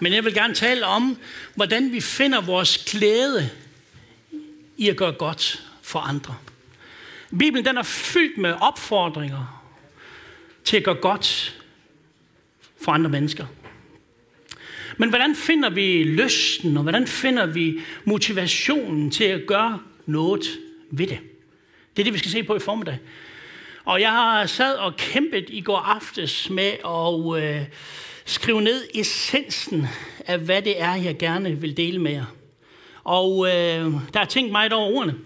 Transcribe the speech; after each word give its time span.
Men 0.00 0.12
jeg 0.12 0.24
vil 0.24 0.34
gerne 0.34 0.54
tale 0.54 0.86
om, 0.86 1.18
hvordan 1.54 1.92
vi 1.92 2.00
finder 2.00 2.40
vores 2.40 2.78
glæde 2.78 3.50
i 4.76 4.88
at 4.88 4.96
gøre 4.96 5.12
godt 5.12 5.62
for 5.82 5.98
andre. 5.98 6.34
Bibelen 7.38 7.64
den 7.64 7.76
er 7.76 7.82
fyldt 7.82 8.38
med 8.38 8.54
opfordringer 8.60 9.62
til 10.64 10.76
at 10.76 10.84
gøre 10.84 10.94
godt 10.94 11.60
for 12.84 12.92
andre 12.92 13.10
mennesker. 13.10 13.46
Men 14.96 15.08
hvordan 15.08 15.36
finder 15.36 15.70
vi 15.70 16.04
lysten, 16.04 16.76
og 16.76 16.82
hvordan 16.82 17.06
finder 17.06 17.46
vi 17.46 17.80
motivationen 18.04 19.10
til 19.10 19.24
at 19.24 19.46
gøre 19.46 19.80
noget 20.06 20.44
ved 20.90 21.06
det? 21.06 21.18
Det 21.96 22.02
er 22.02 22.04
det, 22.04 22.12
vi 22.12 22.18
skal 22.18 22.30
se 22.30 22.42
på 22.42 22.56
i 22.56 22.58
formiddag. 22.58 22.98
Og 23.84 24.00
jeg 24.00 24.10
har 24.10 24.46
sad 24.46 24.74
og 24.74 24.96
kæmpet 24.96 25.44
i 25.48 25.60
går 25.60 25.78
aftes 25.78 26.50
med 26.50 26.72
at 26.84 27.44
øh, 27.44 27.66
skrive 28.24 28.62
ned 28.62 28.88
essensen 28.94 29.86
af, 30.26 30.38
hvad 30.38 30.62
det 30.62 30.80
er, 30.80 30.94
jeg 30.94 31.18
gerne 31.18 31.60
vil 31.60 31.76
dele 31.76 31.98
med 31.98 32.12
jer. 32.12 32.34
Og 33.04 33.46
øh, 33.46 33.92
der 34.14 34.20
er 34.20 34.24
tænkt 34.24 34.52
meget 34.52 34.72
over 34.72 34.96
ordene. 34.96 35.18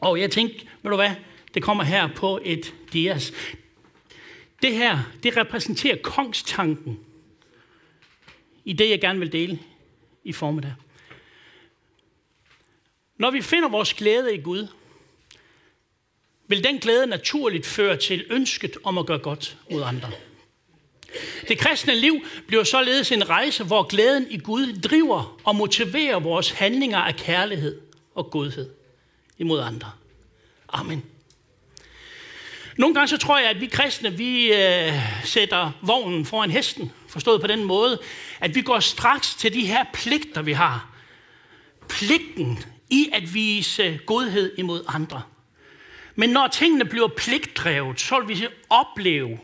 Og 0.00 0.20
jeg 0.20 0.30
tænkte, 0.30 0.66
ved 0.82 0.90
du 0.90 0.96
hvad, 0.96 1.10
det 1.54 1.62
kommer 1.62 1.84
her 1.84 2.06
på 2.06 2.40
et 2.44 2.74
dias. 2.92 3.32
Det 4.62 4.74
her, 4.74 4.98
det 5.22 5.36
repræsenterer 5.36 5.96
kongstanken 6.02 6.98
i 8.64 8.72
det, 8.72 8.90
jeg 8.90 9.00
gerne 9.00 9.18
vil 9.18 9.32
dele 9.32 9.58
i 10.24 10.32
formiddag. 10.32 10.74
Når 13.16 13.30
vi 13.30 13.42
finder 13.42 13.68
vores 13.68 13.94
glæde 13.94 14.34
i 14.34 14.40
Gud, 14.40 14.66
vil 16.48 16.64
den 16.64 16.78
glæde 16.78 17.06
naturligt 17.06 17.66
føre 17.66 17.96
til 17.96 18.26
ønsket 18.30 18.76
om 18.84 18.98
at 18.98 19.06
gøre 19.06 19.18
godt 19.18 19.58
mod 19.70 19.82
andre. 19.82 20.10
Det 21.48 21.58
kristne 21.58 21.94
liv 21.94 22.24
bliver 22.46 22.64
således 22.64 23.12
en 23.12 23.28
rejse, 23.28 23.64
hvor 23.64 23.82
glæden 23.82 24.26
i 24.30 24.38
Gud 24.38 24.80
driver 24.80 25.40
og 25.44 25.56
motiverer 25.56 26.20
vores 26.20 26.50
handlinger 26.50 26.98
af 26.98 27.16
kærlighed 27.16 27.80
og 28.14 28.30
godhed 28.30 28.70
imod 29.38 29.60
andre. 29.60 29.90
Amen. 30.68 31.04
Nogle 32.76 32.94
gange 32.94 33.08
så 33.08 33.16
tror 33.16 33.38
jeg, 33.38 33.50
at 33.50 33.60
vi 33.60 33.66
kristne, 33.66 34.12
vi 34.12 34.52
øh, 34.52 34.92
sætter 35.24 35.70
vognen 35.82 36.26
foran 36.26 36.50
hesten, 36.50 36.92
forstået 37.08 37.40
på 37.40 37.46
den 37.46 37.64
måde, 37.64 37.98
at 38.40 38.54
vi 38.54 38.62
går 38.62 38.80
straks 38.80 39.34
til 39.34 39.54
de 39.54 39.66
her 39.66 39.84
pligter, 39.92 40.42
vi 40.42 40.52
har. 40.52 40.90
Pligten 41.88 42.58
i 42.90 43.10
at 43.12 43.34
vise 43.34 43.98
godhed 44.06 44.52
imod 44.58 44.84
andre. 44.88 45.22
Men 46.14 46.30
når 46.30 46.48
tingene 46.48 46.84
bliver 46.84 47.08
pligtdrevet, 47.08 48.00
så 48.00 48.20
vil 48.20 48.40
vi 48.40 48.46
opleve, 48.68 49.38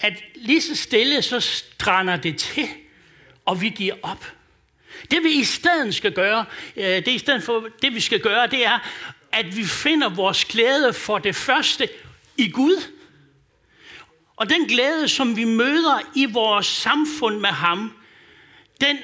at 0.00 0.12
lige 0.34 0.62
så 0.62 0.76
stille, 0.76 1.22
så 1.22 1.40
strander 1.40 2.16
det 2.16 2.38
til, 2.38 2.68
og 3.44 3.60
vi 3.60 3.68
giver 3.68 3.94
op. 4.02 4.32
Det 5.10 5.22
vi 5.22 5.30
i 5.30 5.44
stedet 5.44 5.94
skal 5.94 6.12
gøre, 6.12 6.44
øh, 6.76 6.84
det 6.84 7.08
i 7.08 7.18
stedet 7.18 7.42
for 7.42 7.68
det 7.82 7.94
vi 7.94 8.00
skal 8.00 8.20
gøre, 8.20 8.46
det 8.46 8.66
er, 8.66 8.78
at 9.32 9.56
vi 9.56 9.64
finder 9.64 10.08
vores 10.08 10.44
glæde 10.44 10.92
for 10.92 11.18
det 11.18 11.36
første 11.36 11.88
i 12.36 12.50
Gud. 12.50 12.82
Og 14.36 14.50
den 14.50 14.66
glæde, 14.66 15.08
som 15.08 15.36
vi 15.36 15.44
møder 15.44 16.00
i 16.14 16.24
vores 16.24 16.66
samfund 16.66 17.40
med 17.40 17.48
ham, 17.48 17.92
den 18.80 18.98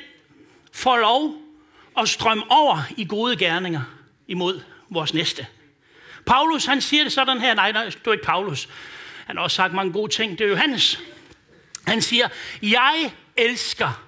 får 0.73 0.97
lov 0.97 1.35
at 1.99 2.09
strømme 2.09 2.45
over 2.51 2.83
i 2.97 3.07
gode 3.09 3.37
gerninger 3.37 3.83
imod 4.29 4.61
vores 4.91 5.15
næste. 5.15 5.47
Paulus, 6.27 6.65
han 6.65 6.81
siger 6.81 7.03
det 7.03 7.13
sådan 7.13 7.41
her. 7.41 7.55
Nej, 7.55 7.73
nej, 7.73 7.85
det 7.85 8.07
er 8.07 8.13
ikke 8.13 8.25
Paulus. 8.25 8.69
Han 9.27 9.37
har 9.37 9.43
også 9.43 9.55
sagt 9.55 9.75
mange 9.75 9.93
gode 9.93 10.13
ting. 10.13 10.39
Det 10.39 10.45
er 10.45 10.49
Johannes. 10.49 11.01
Han 11.87 12.03
siger, 12.03 12.29
jeg 12.63 13.13
elsker, 13.37 14.03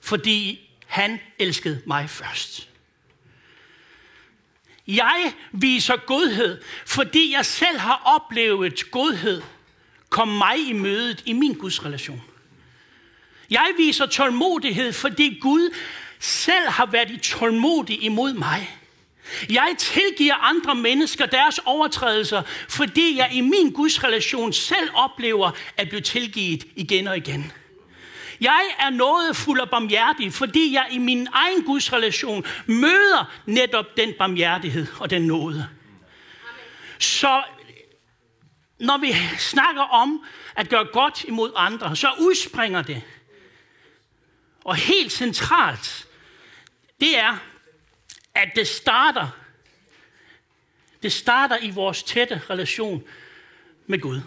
fordi 0.00 0.70
han 0.86 1.20
elskede 1.38 1.82
mig 1.86 2.10
først. 2.10 2.68
Jeg 4.86 5.32
viser 5.52 5.96
godhed, 5.96 6.62
fordi 6.86 7.32
jeg 7.32 7.46
selv 7.46 7.78
har 7.78 8.02
oplevet 8.04 8.90
godhed 8.90 9.42
kom 10.10 10.28
mig 10.28 10.68
i 10.68 10.72
mødet 10.72 11.22
i 11.26 11.32
min 11.32 11.54
Guds 11.54 11.84
relation. 11.84 12.22
Jeg 13.50 13.72
viser 13.76 14.06
tålmodighed, 14.06 14.92
fordi 14.92 15.38
Gud 15.40 15.74
selv 16.18 16.68
har 16.68 16.86
været 16.86 17.10
i 17.10 17.16
tålmodig 17.16 18.02
imod 18.02 18.32
mig. 18.32 18.79
Jeg 19.50 19.74
tilgiver 19.78 20.34
andre 20.34 20.74
mennesker 20.74 21.26
deres 21.26 21.60
overtrædelser, 21.64 22.42
fordi 22.68 23.16
jeg 23.16 23.30
i 23.32 23.40
min 23.40 23.72
Guds 23.72 24.04
relation 24.04 24.52
selv 24.52 24.90
oplever 24.94 25.50
at 25.76 25.88
blive 25.88 26.00
tilgivet 26.00 26.64
igen 26.76 27.06
og 27.06 27.16
igen. 27.16 27.52
Jeg 28.40 28.62
er 28.78 28.90
noget 28.90 29.36
fuld 29.36 29.60
af 29.60 29.70
barmhjertig, 29.70 30.32
fordi 30.32 30.72
jeg 30.74 30.86
i 30.90 30.98
min 30.98 31.28
egen 31.32 31.62
Guds 31.62 31.92
relation 31.92 32.44
møder 32.66 33.32
netop 33.46 33.96
den 33.96 34.14
barmhjertighed 34.18 34.86
og 34.98 35.10
den 35.10 35.22
nåde. 35.22 35.68
Så 36.98 37.42
når 38.78 38.98
vi 38.98 39.14
snakker 39.38 39.82
om 39.82 40.24
at 40.56 40.68
gøre 40.68 40.86
godt 40.92 41.24
imod 41.24 41.52
andre, 41.56 41.96
så 41.96 42.10
udspringer 42.18 42.82
det. 42.82 43.02
Og 44.64 44.76
helt 44.76 45.12
centralt, 45.12 46.06
det 47.00 47.18
er, 47.18 47.36
at 48.34 48.52
det 48.56 48.68
starter, 48.68 49.28
det 51.02 51.12
starter 51.12 51.58
i 51.62 51.70
vores 51.70 52.02
tætte 52.02 52.42
relation 52.50 53.04
med 53.86 54.00
Gud. 54.00 54.20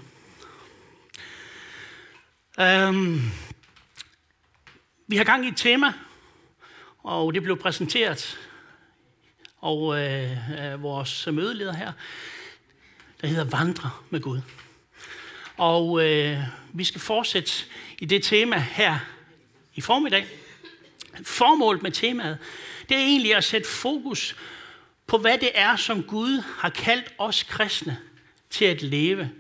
Um, 2.57 3.31
vi 5.07 5.17
har 5.17 5.23
gang 5.23 5.45
i 5.45 5.47
et 5.47 5.57
tema, 5.57 5.93
og 7.03 7.33
det 7.33 7.43
blev 7.43 7.57
præsenteret 7.57 8.39
og 9.63 9.99
øh, 9.99 10.49
af 10.49 10.81
vores 10.81 11.27
mødeleder 11.27 11.73
her, 11.73 11.91
der 13.21 13.27
hedder 13.27 13.43
Vandre 13.43 13.89
med 14.09 14.21
Gud. 14.21 14.41
Og 15.57 16.05
øh, 16.05 16.39
vi 16.73 16.83
skal 16.83 17.01
fortsætte 17.01 17.51
i 17.99 18.05
det 18.05 18.23
tema 18.23 18.57
her 18.57 18.99
i 19.75 19.81
formiddag. 19.81 20.27
Formålet 21.23 21.83
med 21.83 21.91
temaet, 21.91 22.37
det 22.89 22.97
er 22.97 23.01
egentlig 23.01 23.35
at 23.35 23.43
sætte 23.43 23.69
fokus 23.69 24.35
på, 25.07 25.17
hvad 25.17 25.37
det 25.37 25.51
er, 25.53 25.75
som 25.75 26.03
Gud 26.03 26.43
har 26.57 26.69
kaldt 26.69 27.13
os 27.17 27.43
kristne 27.43 27.97
til 28.49 28.65
at 28.65 28.81
leve 28.81 29.31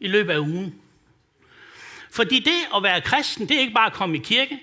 i 0.00 0.08
løbet 0.08 0.32
af 0.32 0.38
ugen. 0.38 0.80
Fordi 2.10 2.38
det 2.38 2.76
at 2.76 2.82
være 2.82 3.00
kristen, 3.00 3.48
det 3.48 3.56
er 3.56 3.60
ikke 3.60 3.74
bare 3.74 3.86
at 3.86 3.92
komme 3.92 4.16
i 4.16 4.20
kirke. 4.20 4.60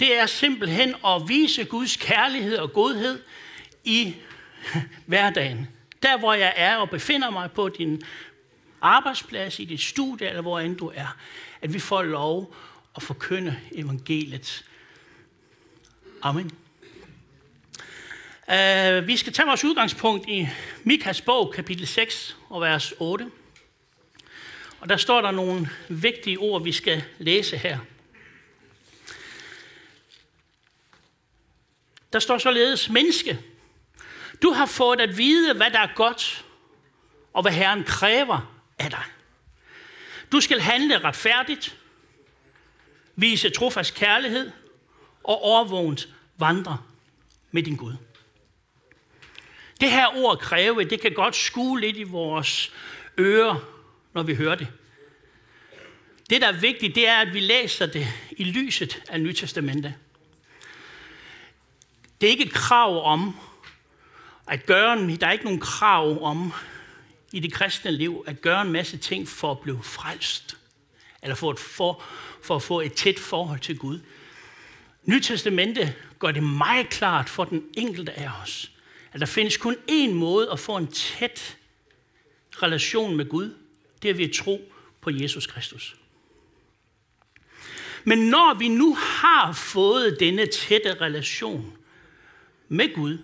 Det 0.00 0.18
er 0.18 0.26
simpelthen 0.26 0.94
at 1.06 1.28
vise 1.28 1.64
Guds 1.64 1.96
kærlighed 1.96 2.56
og 2.56 2.72
godhed 2.72 3.22
i 3.84 4.14
hverdagen. 5.06 5.68
Der, 6.02 6.18
hvor 6.18 6.34
jeg 6.34 6.52
er 6.56 6.76
og 6.76 6.90
befinder 6.90 7.30
mig 7.30 7.50
på 7.52 7.68
din 7.68 8.02
arbejdsplads, 8.80 9.58
i 9.58 9.64
dit 9.64 9.80
studie, 9.80 10.28
eller 10.28 10.42
hvor 10.42 10.60
end 10.60 10.76
du 10.76 10.92
er. 10.94 11.16
At 11.60 11.74
vi 11.74 11.78
får 11.78 12.02
lov 12.02 12.54
at 12.96 13.02
forkynde 13.02 13.60
evangeliet. 13.72 14.64
Amen. 16.22 16.50
Uh, 18.48 19.06
vi 19.06 19.16
skal 19.16 19.32
tage 19.32 19.46
vores 19.46 19.64
udgangspunkt 19.64 20.28
i 20.28 20.48
Mikas 20.84 21.20
bog, 21.20 21.52
kapitel 21.54 21.86
6 21.86 22.36
og 22.48 22.60
vers 22.60 22.92
8. 22.98 23.30
Og 24.80 24.88
der 24.88 24.96
står 24.96 25.20
der 25.20 25.30
nogle 25.30 25.68
vigtige 25.88 26.38
ord, 26.38 26.62
vi 26.62 26.72
skal 26.72 27.04
læse 27.18 27.56
her. 27.56 27.78
Der 32.12 32.18
står 32.18 32.38
således, 32.38 32.90
menneske, 32.90 33.38
du 34.42 34.50
har 34.52 34.66
fået 34.66 35.00
at 35.00 35.18
vide, 35.18 35.54
hvad 35.54 35.70
der 35.70 35.80
er 35.80 35.94
godt, 35.94 36.44
og 37.32 37.42
hvad 37.42 37.52
Herren 37.52 37.84
kræver 37.84 38.62
af 38.78 38.90
dig. 38.90 39.04
Du 40.32 40.40
skal 40.40 40.60
handle 40.60 40.98
retfærdigt, 40.98 41.78
vise 43.16 43.50
trofast 43.50 43.94
kærlighed 43.94 44.50
og 45.24 45.42
overvågent 45.42 46.08
vandre 46.40 46.78
med 47.50 47.62
din 47.62 47.76
Gud. 47.76 47.94
Det 49.80 49.90
her 49.90 50.16
ord 50.16 50.38
kræve, 50.38 50.84
det 50.84 51.00
kan 51.00 51.12
godt 51.12 51.36
skue 51.36 51.80
lidt 51.80 51.96
i 51.96 52.02
vores 52.02 52.72
ører, 53.18 53.56
når 54.14 54.22
vi 54.22 54.34
hører 54.34 54.54
det. 54.54 54.68
Det, 56.30 56.40
der 56.40 56.48
er 56.48 56.60
vigtigt, 56.60 56.94
det 56.94 57.08
er, 57.08 57.16
at 57.16 57.34
vi 57.34 57.40
læser 57.40 57.86
det 57.86 58.06
i 58.30 58.44
lyset 58.44 59.02
af 59.08 59.20
Nytestamentet. 59.20 59.94
Det 62.20 62.26
er 62.26 62.30
ikke 62.30 62.44
et 62.44 62.52
krav 62.52 63.04
om 63.04 63.36
at 64.46 64.66
gøre, 64.66 65.16
der 65.16 65.26
er 65.26 65.32
ikke 65.32 65.44
nogen 65.44 65.60
krav 65.60 66.22
om 66.22 66.52
i 67.32 67.40
det 67.40 67.52
kristne 67.52 67.90
liv 67.90 68.24
at 68.26 68.40
gøre 68.40 68.62
en 68.62 68.72
masse 68.72 68.96
ting 68.96 69.28
for 69.28 69.50
at 69.50 69.60
blive 69.60 69.82
frelst. 69.82 70.56
Eller 71.22 71.34
for 71.34 71.50
at 71.50 71.58
for, 71.58 72.02
for 72.42 72.56
at 72.56 72.62
få 72.62 72.80
et 72.80 72.92
tæt 72.92 73.18
forhold 73.18 73.60
til 73.60 73.78
Gud. 73.78 74.00
Nytestamentet 75.04 75.94
gør 76.18 76.30
det 76.30 76.42
meget 76.42 76.88
klart 76.88 77.28
for 77.28 77.44
den 77.44 77.64
enkelte 77.74 78.12
af 78.12 78.30
os, 78.42 78.70
at 79.12 79.20
der 79.20 79.26
findes 79.26 79.56
kun 79.56 79.76
én 79.90 80.10
måde 80.10 80.50
at 80.52 80.60
få 80.60 80.76
en 80.76 80.86
tæt 80.86 81.56
relation 82.62 83.16
med 83.16 83.28
Gud. 83.28 83.54
Det 84.02 84.10
er 84.10 84.14
ved 84.14 84.24
at 84.24 84.34
tro 84.34 84.72
på 85.00 85.10
Jesus 85.10 85.46
Kristus. 85.46 85.96
Men 88.04 88.18
når 88.18 88.54
vi 88.58 88.68
nu 88.68 88.94
har 88.94 89.52
fået 89.52 90.16
denne 90.20 90.46
tætte 90.46 90.94
relation 90.94 91.76
med 92.68 92.94
Gud 92.94 93.18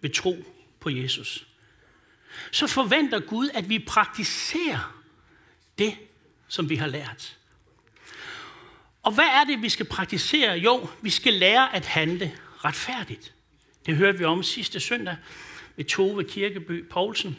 ved 0.00 0.10
tro 0.10 0.44
på 0.80 0.90
Jesus, 0.90 1.46
så 2.52 2.66
forventer 2.66 3.20
Gud, 3.20 3.48
at 3.54 3.68
vi 3.68 3.78
praktiserer 3.78 5.02
det, 5.78 5.96
som 6.48 6.68
vi 6.68 6.76
har 6.76 6.86
lært. 6.86 7.35
Og 9.06 9.12
hvad 9.12 9.24
er 9.24 9.44
det, 9.44 9.62
vi 9.62 9.68
skal 9.68 9.86
praktisere? 9.86 10.52
Jo, 10.52 10.88
vi 11.02 11.10
skal 11.10 11.32
lære 11.32 11.74
at 11.74 11.86
handle 11.86 12.38
retfærdigt. 12.64 13.34
Det 13.86 13.96
hørte 13.96 14.18
vi 14.18 14.24
om 14.24 14.42
sidste 14.42 14.80
søndag 14.80 15.16
ved 15.76 15.84
Tove 15.84 16.24
Kirkeby 16.24 16.88
Poulsen. 16.88 17.36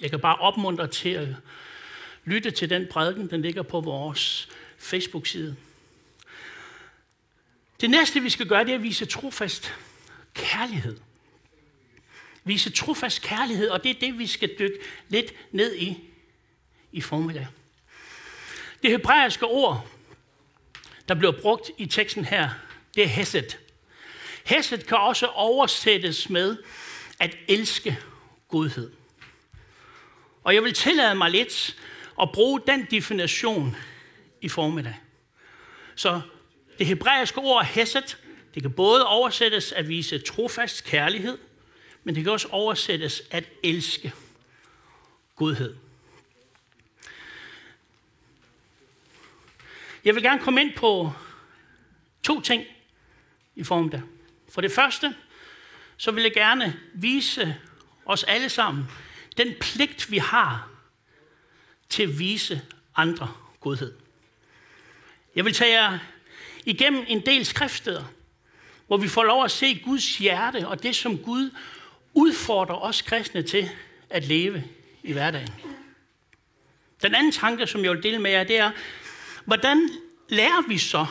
Jeg 0.00 0.10
kan 0.10 0.20
bare 0.20 0.36
opmuntre 0.36 0.86
til 0.86 1.08
at 1.08 1.28
lytte 2.24 2.50
til 2.50 2.70
den 2.70 2.86
prædiken, 2.90 3.30
den 3.30 3.42
ligger 3.42 3.62
på 3.62 3.80
vores 3.80 4.48
Facebook-side. 4.78 5.56
Det 7.80 7.90
næste, 7.90 8.20
vi 8.20 8.30
skal 8.30 8.46
gøre, 8.46 8.64
det 8.64 8.70
er 8.70 8.74
at 8.74 8.82
vise 8.82 9.06
trofast 9.06 9.74
kærlighed. 10.34 10.98
Vise 12.44 12.70
trofast 12.70 13.22
kærlighed, 13.22 13.68
og 13.68 13.84
det 13.84 13.90
er 13.90 14.00
det, 14.00 14.18
vi 14.18 14.26
skal 14.26 14.50
dykke 14.58 14.78
lidt 15.08 15.32
ned 15.52 15.76
i 15.76 15.98
i 16.92 17.00
formiddag. 17.00 17.46
Det 18.82 18.90
hebraiske 18.90 19.46
ord, 19.46 19.97
der 21.08 21.14
bliver 21.14 21.32
brugt 21.32 21.70
i 21.78 21.86
teksten 21.86 22.24
her, 22.24 22.50
det 22.94 23.02
er 23.02 23.08
hesed. 23.08 23.50
Hesed 24.44 24.78
kan 24.78 24.96
også 24.96 25.26
oversættes 25.26 26.30
med 26.30 26.56
at 27.20 27.36
elske 27.48 27.98
godhed. 28.48 28.92
Og 30.44 30.54
jeg 30.54 30.62
vil 30.62 30.74
tillade 30.74 31.14
mig 31.14 31.30
lidt 31.30 31.76
at 32.22 32.32
bruge 32.32 32.60
den 32.66 32.86
definition 32.90 33.76
i 34.40 34.48
formiddag. 34.48 34.96
Så 35.94 36.20
det 36.78 36.86
hebraiske 36.86 37.40
ord 37.40 37.64
hesed, 37.64 38.16
det 38.54 38.62
kan 38.62 38.72
både 38.72 39.06
oversættes 39.06 39.72
at 39.72 39.88
vise 39.88 40.18
trofast 40.18 40.84
kærlighed, 40.84 41.38
men 42.04 42.14
det 42.14 42.24
kan 42.24 42.32
også 42.32 42.48
oversættes 42.50 43.22
at 43.30 43.44
elske 43.62 44.12
godhed. 45.36 45.76
Jeg 50.04 50.14
vil 50.14 50.22
gerne 50.22 50.40
komme 50.40 50.60
ind 50.60 50.72
på 50.76 51.12
to 52.22 52.40
ting 52.40 52.64
i 53.56 53.64
formiddag. 53.64 54.02
For 54.48 54.60
det 54.60 54.72
første, 54.72 55.14
så 55.96 56.10
vil 56.10 56.22
jeg 56.22 56.32
gerne 56.32 56.80
vise 56.94 57.56
os 58.06 58.24
alle 58.24 58.48
sammen 58.48 58.84
den 59.36 59.54
pligt, 59.60 60.10
vi 60.10 60.18
har 60.18 60.68
til 61.88 62.02
at 62.02 62.18
vise 62.18 62.62
andre 62.96 63.32
godhed. 63.60 63.94
Jeg 65.34 65.44
vil 65.44 65.54
tage 65.54 65.82
jer 65.82 65.98
igennem 66.64 67.04
en 67.08 67.26
del 67.26 67.46
skriftsteder, 67.46 68.04
hvor 68.86 68.96
vi 68.96 69.08
får 69.08 69.24
lov 69.24 69.44
at 69.44 69.50
se 69.50 69.74
Guds 69.84 70.18
hjerte 70.18 70.68
og 70.68 70.82
det, 70.82 70.96
som 70.96 71.18
Gud 71.18 71.50
udfordrer 72.14 72.76
os 72.76 73.02
kristne 73.02 73.42
til 73.42 73.70
at 74.10 74.24
leve 74.24 74.64
i 75.02 75.12
hverdagen. 75.12 75.54
Den 77.02 77.14
anden 77.14 77.32
tanke, 77.32 77.66
som 77.66 77.84
jeg 77.84 77.92
vil 77.92 78.02
dele 78.02 78.18
med 78.18 78.30
jer, 78.30 78.44
det 78.44 78.58
er, 78.58 78.70
hvordan 79.48 79.90
lærer 80.28 80.68
vi 80.68 80.78
så, 80.78 81.06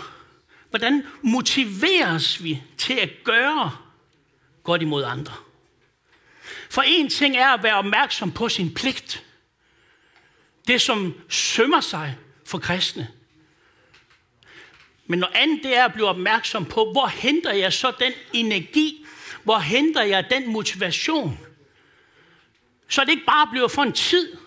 hvordan 0.69 1.06
motiveres 1.22 2.44
vi 2.44 2.63
til 2.78 2.94
at 2.94 3.10
gøre 3.24 3.78
godt 4.63 4.81
imod 4.81 5.04
andre? 5.04 5.34
For 6.69 6.81
en 6.81 7.10
ting 7.10 7.38
er 7.38 7.48
at 7.48 7.63
være 7.63 7.75
opmærksom 7.75 8.31
på 8.31 8.50
sin 8.50 8.74
pligt. 8.74 9.24
Det, 10.68 10.81
som 10.81 11.13
sømmer 11.30 11.81
sig 11.81 12.18
for 12.45 12.57
kristne. 12.57 13.07
Men 15.06 15.19
noget 15.19 15.36
andet, 15.36 15.63
det 15.63 15.78
er 15.78 15.86
at 15.86 15.94
blive 15.94 16.07
opmærksom 16.07 16.66
på, 16.66 16.92
hvor 16.92 17.07
henter 17.07 17.54
jeg 17.54 17.74
så 17.74 17.94
den 18.00 18.13
energi, 18.34 19.06
hvor 19.44 19.60
henter 19.60 20.04
jeg 20.04 20.30
den 20.30 20.51
motivation, 20.51 21.39
så 22.88 23.01
det 23.01 23.10
ikke 23.10 23.25
bare 23.25 23.48
bliver 23.48 23.68
for 23.68 23.84
en 23.84 23.94
tid, 23.94 24.38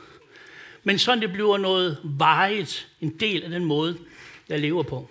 men 0.85 0.99
så 0.99 1.15
det 1.15 1.33
bliver 1.33 1.59
noget 1.59 2.01
vejet, 2.05 2.89
en 3.01 3.21
del 3.21 3.43
af 3.43 3.51
den 3.51 3.65
måde, 3.65 3.99
jeg 4.49 4.61
lever 4.61 4.83
på. 4.83 5.11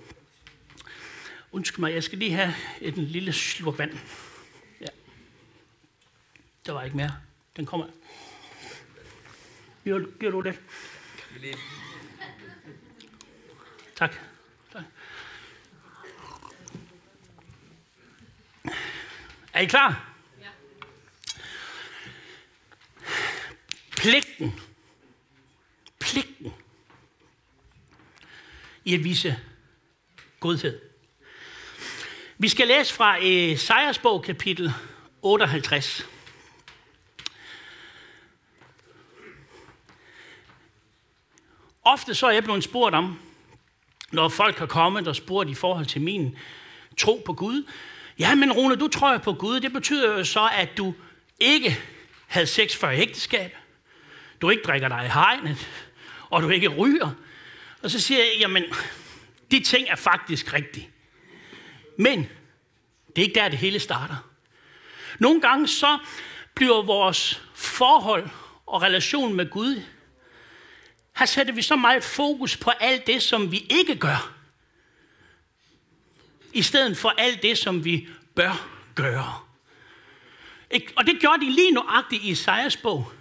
Undskyld 1.52 1.80
mig, 1.80 1.94
jeg 1.94 2.04
skal 2.04 2.18
lige 2.18 2.32
have 2.32 2.54
et 2.82 2.98
lille 2.98 3.34
slurk 3.34 3.78
vand. 3.78 3.98
Ja. 4.82 4.88
Der 6.66 6.72
var 6.72 6.84
ikke 6.84 6.98
mere. 6.98 7.16
Den 7.58 7.66
kommer. 7.66 7.88
Giver, 9.84 10.06
giver 10.20 10.32
du 10.32 10.42
det? 10.42 10.60
Tak. 13.96 14.16
tak. 14.74 14.84
Er 19.54 19.60
I 19.60 19.66
klar? 19.66 20.14
Ja. 20.42 20.48
Pligten. 23.92 24.69
Pligten 26.10 26.54
i 28.86 28.94
at 28.94 29.04
vise 29.04 29.38
godhed. 30.40 30.80
Vi 32.38 32.48
skal 32.48 32.68
læse 32.68 32.94
fra 32.94 33.18
eh, 33.18 33.52
Esajas 33.52 34.00
bog, 34.00 34.24
kapitel 34.24 34.74
58. 35.22 36.08
Ofte 41.84 42.16
så 42.16 42.28
er 42.28 42.32
jeg 42.32 42.44
blevet 42.44 42.64
spurgt 42.64 42.96
om, 42.96 43.20
når 44.12 44.30
folk 44.30 44.58
har 44.58 44.66
kommet 44.66 45.08
og 45.08 45.16
spurgt 45.16 45.50
i 45.50 45.54
forhold 45.54 45.86
til 45.86 46.02
min 46.02 46.38
tro 46.98 47.22
på 47.26 47.34
Gud. 47.34 47.64
Ja, 48.20 48.36
men 48.36 48.52
Rune, 48.52 48.76
du 48.76 48.88
tror 48.88 49.18
på 49.18 49.34
Gud. 49.34 49.60
Det 49.60 49.74
betyder 49.74 50.18
jo 50.18 50.24
så, 50.24 50.50
at 50.54 50.78
du 50.78 50.94
ikke 51.40 51.80
havde 52.28 52.48
sex 52.48 52.76
før 52.76 52.90
ægteskab. 52.90 53.58
Du 54.42 54.50
ikke 54.50 54.64
drikker 54.64 54.88
dig 54.88 55.06
i 55.06 55.10
hegnet, 55.10 55.70
og 56.30 56.42
du 56.42 56.50
ikke 56.50 56.68
ryger. 56.68 57.12
Og 57.84 57.92
så 57.92 58.00
siger 58.00 58.20
jeg, 58.20 58.34
jamen, 58.40 58.64
de 59.52 59.60
ting 59.60 59.88
er 59.90 59.96
faktisk 59.96 60.54
rigtige. 60.54 60.90
Men 61.98 62.30
det 63.16 63.22
er 63.22 63.26
ikke 63.26 63.40
der, 63.40 63.50
det 63.50 63.60
hele 63.60 63.80
starter. 63.80 64.16
Nogle 65.20 65.42
gange 65.42 65.68
så 65.68 65.98
bliver 66.56 66.82
vores 66.82 67.42
forhold 67.54 68.30
og 68.66 68.82
relation 68.82 69.34
med 69.34 69.50
Gud, 69.50 69.82
her 71.16 71.26
sætter 71.26 71.54
vi 71.54 71.62
så 71.62 71.76
meget 71.76 72.04
fokus 72.04 72.58
på 72.58 72.70
alt 72.70 73.08
det, 73.08 73.24
som 73.24 73.52
vi 73.52 73.66
ikke 73.70 73.96
gør, 73.96 74.34
i 76.54 76.62
stedet 76.62 76.98
for 76.98 77.10
alt 77.18 77.44
det, 77.44 77.58
som 77.58 77.86
vi 77.86 78.08
bør 78.36 78.68
gøre. 78.96 79.40
Og 80.96 81.06
det 81.06 81.20
gjorde 81.20 81.46
de 81.46 81.52
lige 81.52 81.72
nuagtigt 81.72 82.24
i 82.24 82.30
Isaias 82.30 82.78
bog. 82.78 83.12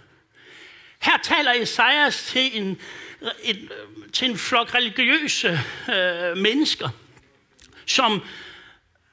Her 0.99 1.17
taler 1.17 1.51
Esajas 1.51 2.23
til 2.23 2.57
en, 2.57 2.81
en, 3.43 3.69
til 4.13 4.29
en 4.29 4.37
flok 4.37 4.75
religiøse 4.75 5.59
øh, 5.89 6.37
mennesker, 6.37 6.89
som, 7.85 8.21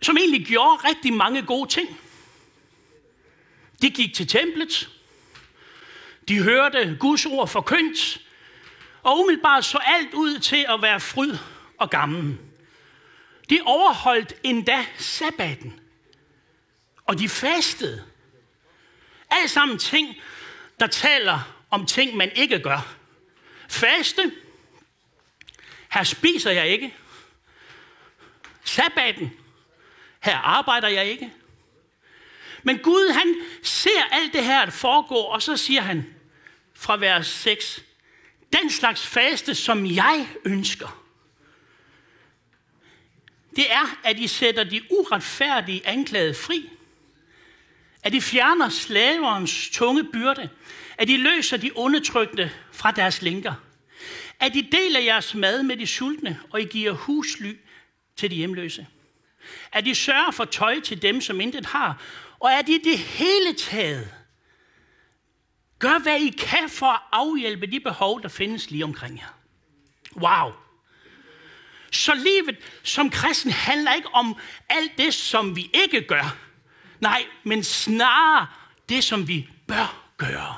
som 0.02 0.16
egentlig 0.16 0.46
gjorde 0.46 0.88
rigtig 0.88 1.12
mange 1.12 1.42
gode 1.42 1.70
ting. 1.70 2.00
De 3.82 3.90
gik 3.90 4.14
til 4.14 4.28
templet, 4.28 4.88
de 6.28 6.42
hørte 6.42 6.96
Guds 7.00 7.26
ord 7.26 7.48
forkyndt, 7.48 8.20
og 9.02 9.18
umiddelbart 9.18 9.64
så 9.64 9.78
alt 9.78 10.14
ud 10.14 10.38
til 10.38 10.66
at 10.68 10.82
være 10.82 11.00
fryd 11.00 11.36
og 11.78 11.90
gammel. 11.90 12.38
De 13.50 13.60
overholdt 13.64 14.34
endda 14.42 14.86
sabbaten, 14.98 15.80
og 17.04 17.18
de 17.18 17.28
fastede. 17.28 18.04
Alt 19.30 19.50
sammen 19.50 19.78
ting, 19.78 20.16
der 20.80 20.86
taler 20.86 21.55
om 21.70 21.86
ting, 21.86 22.16
man 22.16 22.30
ikke 22.34 22.58
gør. 22.58 22.96
Faste. 23.68 24.32
Her 25.92 26.02
spiser 26.02 26.50
jeg 26.50 26.68
ikke. 26.68 26.94
Sabbaten. 28.64 29.32
Her 30.20 30.36
arbejder 30.36 30.88
jeg 30.88 31.06
ikke. 31.06 31.32
Men 32.62 32.78
Gud, 32.78 33.12
han 33.12 33.34
ser 33.62 34.04
alt 34.10 34.32
det 34.32 34.44
her 34.44 34.70
foregå, 34.70 35.14
og 35.14 35.42
så 35.42 35.56
siger 35.56 35.80
han 35.80 36.14
fra 36.74 36.96
vers 36.96 37.26
6, 37.26 37.82
den 38.52 38.70
slags 38.70 39.06
faste, 39.06 39.54
som 39.54 39.86
jeg 39.86 40.28
ønsker, 40.44 41.06
det 43.56 43.72
er, 43.72 43.98
at 44.04 44.18
I 44.18 44.26
sætter 44.26 44.64
de 44.64 44.82
uretfærdige 44.90 45.86
anklagede 45.86 46.34
fri. 46.34 46.70
At 48.02 48.14
I 48.14 48.20
fjerner 48.20 48.68
slaverens 48.68 49.70
tunge 49.72 50.04
byrde 50.04 50.48
at 50.98 51.10
I 51.10 51.16
løser 51.16 51.56
de 51.56 51.76
undertrykte 51.76 52.52
fra 52.72 52.90
deres 52.90 53.22
lænker. 53.22 53.54
At 54.40 54.56
I 54.56 54.60
deler 54.60 55.00
jeres 55.00 55.34
mad 55.34 55.62
med 55.62 55.76
de 55.76 55.86
sultne, 55.86 56.40
og 56.50 56.60
I 56.60 56.64
giver 56.64 56.92
husly 56.92 57.52
til 58.16 58.30
de 58.30 58.36
hjemløse. 58.36 58.86
At 59.72 59.86
I 59.86 59.94
sørger 59.94 60.30
for 60.30 60.44
tøj 60.44 60.80
til 60.80 61.02
dem, 61.02 61.20
som 61.20 61.40
intet 61.40 61.66
har, 61.66 62.02
og 62.40 62.52
at 62.52 62.68
I 62.68 62.78
det 62.84 62.98
hele 62.98 63.54
taget 63.58 64.14
gør, 65.78 65.98
hvad 65.98 66.20
I 66.20 66.28
kan 66.28 66.68
for 66.68 66.86
at 66.86 67.00
afhjælpe 67.12 67.66
de 67.66 67.80
behov, 67.80 68.22
der 68.22 68.28
findes 68.28 68.70
lige 68.70 68.84
omkring 68.84 69.18
jer. 69.18 69.38
Wow! 70.16 70.52
Så 71.92 72.14
livet 72.14 72.56
som 72.82 73.10
kristen 73.10 73.50
handler 73.50 73.94
ikke 73.94 74.08
om 74.14 74.38
alt 74.68 74.98
det, 74.98 75.14
som 75.14 75.56
vi 75.56 75.70
ikke 75.74 76.06
gør. 76.06 76.36
Nej, 77.00 77.26
men 77.44 77.64
snarere 77.64 78.46
det, 78.88 79.04
som 79.04 79.28
vi 79.28 79.48
bør 79.66 80.12
gøre. 80.16 80.56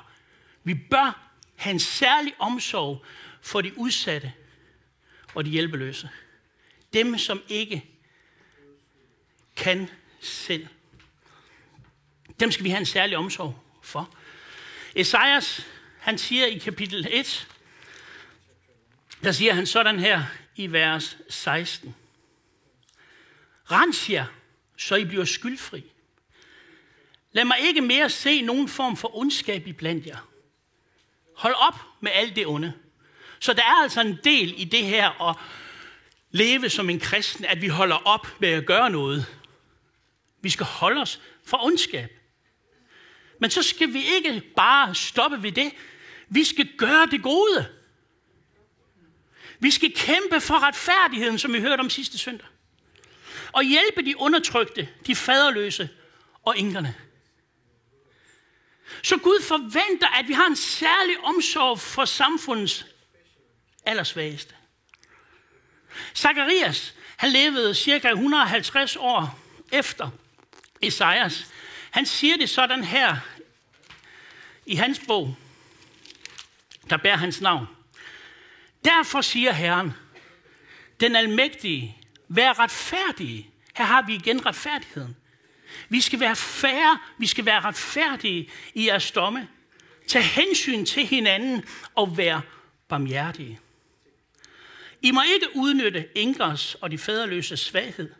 Vi 0.69 0.75
bør 0.75 1.33
have 1.57 1.71
en 1.71 1.81
særlig 1.81 2.35
omsorg 2.39 3.05
for 3.43 3.61
de 3.61 3.79
udsatte 3.79 4.33
og 5.35 5.45
de 5.45 5.51
hjælpeløse. 5.51 6.11
Dem, 6.93 7.19
som 7.19 7.43
ikke 7.49 7.85
kan 9.57 9.91
selv. 10.21 10.67
Dem 12.41 12.51
skal 12.53 12.65
vi 12.65 12.71
have 12.71 12.79
en 12.79 12.87
særlig 12.87 13.17
omsorg 13.17 13.65
for. 13.83 14.15
Esajas, 14.95 15.67
han 15.99 16.19
siger 16.19 16.47
i 16.47 16.59
kapitel 16.59 17.09
1, 17.11 17.49
der 19.23 19.33
siger 19.33 19.55
han 19.55 19.67
sådan 19.67 19.99
her 19.99 20.25
i 20.57 20.73
vers 20.73 21.19
16. 21.29 21.95
Rens 23.71 24.11
jer, 24.11 24.27
så 24.77 24.95
I 24.95 25.05
bliver 25.05 25.25
skyldfri. 25.25 25.85
Lad 27.33 27.45
mig 27.45 27.57
ikke 27.61 27.81
mere 27.81 28.11
se 28.11 28.43
nogen 28.43 28.69
form 28.69 28.97
for 28.97 29.17
ondskab 29.17 29.67
i 29.67 29.73
blandt 29.73 30.07
jer. 30.07 30.28
Hold 31.39 31.55
op 31.59 31.75
med 32.01 32.11
alt 32.15 32.37
det 32.37 32.47
onde. 32.47 32.73
Så 33.41 33.53
der 33.53 33.63
er 33.63 33.83
altså 33.83 34.01
en 34.01 34.19
del 34.25 34.55
i 34.57 34.65
det 34.65 34.85
her 34.85 35.29
at 35.29 35.37
leve 36.31 36.71
som 36.71 36.91
en 36.91 37.01
kristen, 37.01 37.45
at 37.45 37.63
vi 37.63 37.69
holder 37.69 37.97
op 37.97 38.27
med 38.41 38.49
at 38.49 38.67
gøre 38.67 38.91
noget. 38.91 39.27
Vi 40.43 40.51
skal 40.51 40.67
holde 40.67 41.01
os 41.01 41.21
fra 41.47 41.65
ondskab. 41.65 42.11
Men 43.41 43.51
så 43.51 43.63
skal 43.63 43.93
vi 43.93 44.05
ikke 44.05 44.43
bare 44.57 44.95
stoppe 44.95 45.43
ved 45.43 45.53
det. 45.53 45.73
Vi 46.29 46.45
skal 46.45 46.69
gøre 46.79 47.07
det 47.07 47.23
gode. 47.23 47.69
Vi 49.59 49.71
skal 49.71 49.93
kæmpe 49.95 50.41
for 50.41 50.63
retfærdigheden, 50.63 51.39
som 51.39 51.53
vi 51.53 51.61
hørte 51.61 51.81
om 51.81 51.91
sidste 51.91 52.19
søndag. 52.19 52.47
Og 53.53 53.63
hjælpe 53.63 54.03
de 54.03 54.21
undertrykte, 54.21 54.89
de 55.07 55.15
faderløse 55.15 55.89
og 56.45 56.57
inkerne. 56.57 56.95
Så 59.03 59.17
Gud 59.17 59.43
forventer, 59.43 60.09
at 60.09 60.29
vi 60.29 60.33
har 60.33 60.47
en 60.47 60.57
særlig 60.57 61.19
omsorg 61.25 61.81
for 61.81 62.05
samfundets 62.05 62.87
allersvageste. 63.85 64.55
Zacharias, 66.15 66.95
han 67.17 67.31
levede 67.31 67.75
cirka 67.75 68.09
150 68.09 68.97
år 68.97 69.39
efter 69.73 70.11
Esajas. 70.83 71.47
Han 71.91 72.07
siger 72.07 72.37
det 72.37 72.51
sådan 72.51 72.85
her 72.85 73.17
i 74.67 74.75
hans 74.75 75.01
bog, 75.07 75.37
der 76.91 76.97
bærer 76.97 77.17
hans 77.17 77.41
navn. 77.41 77.67
Derfor 78.85 79.21
siger 79.21 79.53
Herren, 79.53 79.93
den 81.01 81.17
almægtige, 81.17 81.97
vær 82.29 82.59
retfærdige. 82.59 83.51
Her 83.77 83.85
har 83.85 84.03
vi 84.03 84.15
igen 84.15 84.47
retfærdigheden. 84.47 85.17
Vi 85.89 86.01
skal 86.01 86.21
være 86.21 86.37
færre, 86.37 86.99
vi 87.19 87.27
skal 87.27 87.45
være 87.45 87.61
retfærdige 87.61 88.51
i 88.75 88.87
jeres 88.87 89.11
domme. 89.11 89.49
Tag 90.07 90.25
hensyn 90.25 90.85
til 90.85 91.07
hinanden 91.07 91.65
og 91.95 92.17
vær 92.17 92.41
barmhjertige. 92.89 93.61
I 95.03 95.11
må 95.11 95.23
ikke 95.35 95.47
udnytte 95.55 96.09
enkers 96.15 96.75
og 96.75 96.91
de 96.91 96.99
faderløse 96.99 97.57
svaghed. 97.57 98.11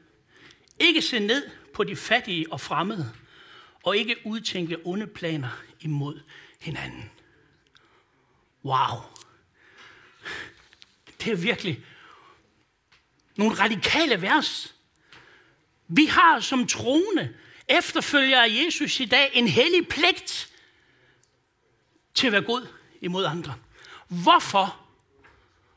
Ikke 0.81 1.03
se 1.03 1.19
ned 1.19 1.51
på 1.75 1.85
de 1.85 1.97
fattige 1.97 2.53
og 2.53 2.61
fremmede, 2.61 3.13
og 3.83 3.97
ikke 3.97 4.17
udtænke 4.25 4.77
onde 4.85 5.07
planer 5.07 5.63
imod 5.81 6.21
hinanden. 6.61 7.11
Wow. 8.65 9.03
Det 11.25 11.33
er 11.33 11.37
virkelig 11.37 11.85
nogle 13.37 13.55
radikale 13.55 14.23
vers. 14.23 14.75
Vi 15.89 16.05
har 16.07 16.41
som 16.41 16.67
troende 16.67 17.35
efterfølger 17.69 18.43
af 18.43 18.49
Jesus 18.65 19.01
i 19.01 19.05
dag 19.05 19.31
en 19.35 19.49
hellig 19.49 19.89
pligt 19.89 20.55
til 22.15 22.27
at 22.27 22.33
være 22.33 22.43
god 22.43 22.67
imod 23.01 23.25
andre. 23.25 23.55
Hvorfor 24.09 24.81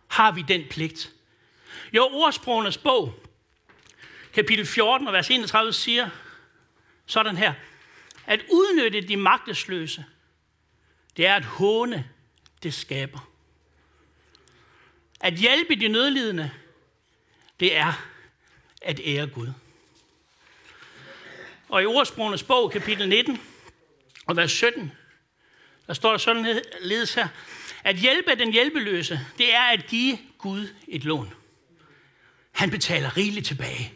har 0.07 0.31
vi 0.31 0.41
den 0.41 0.63
pligt? 0.69 1.11
Jo, 1.93 2.07
ordsprogenes 2.11 2.77
bog, 2.77 3.13
kapitel 4.33 4.65
14 4.65 5.07
og 5.07 5.13
vers 5.13 5.29
31 5.29 5.73
siger 5.73 6.09
sådan 7.05 7.37
her, 7.37 7.53
at 8.25 8.41
udnytte 8.51 9.01
de 9.01 9.17
magtesløse, 9.17 10.05
det 11.17 11.27
er 11.27 11.35
at 11.35 11.45
håne 11.45 12.09
det 12.63 12.73
skaber. 12.73 13.29
At 15.19 15.33
hjælpe 15.33 15.75
de 15.75 15.87
nødlidende, 15.87 16.51
det 17.59 17.75
er 17.77 17.93
at 18.81 18.99
ære 19.03 19.27
Gud. 19.27 19.47
Og 21.71 21.83
i 21.83 21.85
ordsprogenes 21.85 22.43
bog, 22.43 22.71
kapitel 22.71 23.09
19 23.09 23.41
og 24.25 24.37
vers 24.37 24.51
17, 24.51 24.91
der 25.87 25.93
står 25.93 26.11
der 26.11 26.17
sådan 26.17 26.61
ledes 26.81 27.13
her, 27.13 27.27
at 27.83 27.95
hjælpe 27.95 28.35
den 28.35 28.51
hjælpeløse, 28.51 29.19
det 29.37 29.55
er 29.55 29.61
at 29.63 29.87
give 29.87 30.17
Gud 30.37 30.67
et 30.87 31.03
lån. 31.03 31.33
Han 32.51 32.71
betaler 32.71 33.17
rigeligt 33.17 33.45
tilbage. 33.45 33.93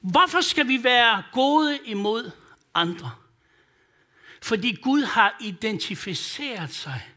Hvorfor 0.00 0.40
skal 0.40 0.68
vi 0.68 0.84
være 0.84 1.22
gode 1.32 1.78
imod 1.84 2.30
andre? 2.74 3.14
Fordi 4.42 4.78
Gud 4.82 5.02
har 5.02 5.36
identificeret 5.40 6.70
sig 6.70 7.08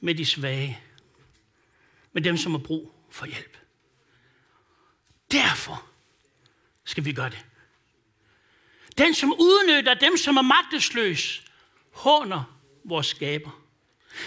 med 0.00 0.14
de 0.14 0.26
svage. 0.26 0.80
Med 2.12 2.22
dem, 2.22 2.36
som 2.36 2.52
har 2.52 2.58
brug 2.58 2.94
for 3.10 3.26
hjælp. 3.26 3.56
Derfor 5.32 5.86
skal 6.84 7.04
vi 7.04 7.12
gøre 7.12 7.30
det. 7.30 7.44
Den, 8.98 9.14
som 9.14 9.32
udnytter 9.32 9.94
dem, 9.94 10.16
som 10.16 10.36
er 10.36 10.42
magtesløs, 10.42 11.42
håner 11.90 12.58
vores 12.84 13.06
skaber. 13.06 13.62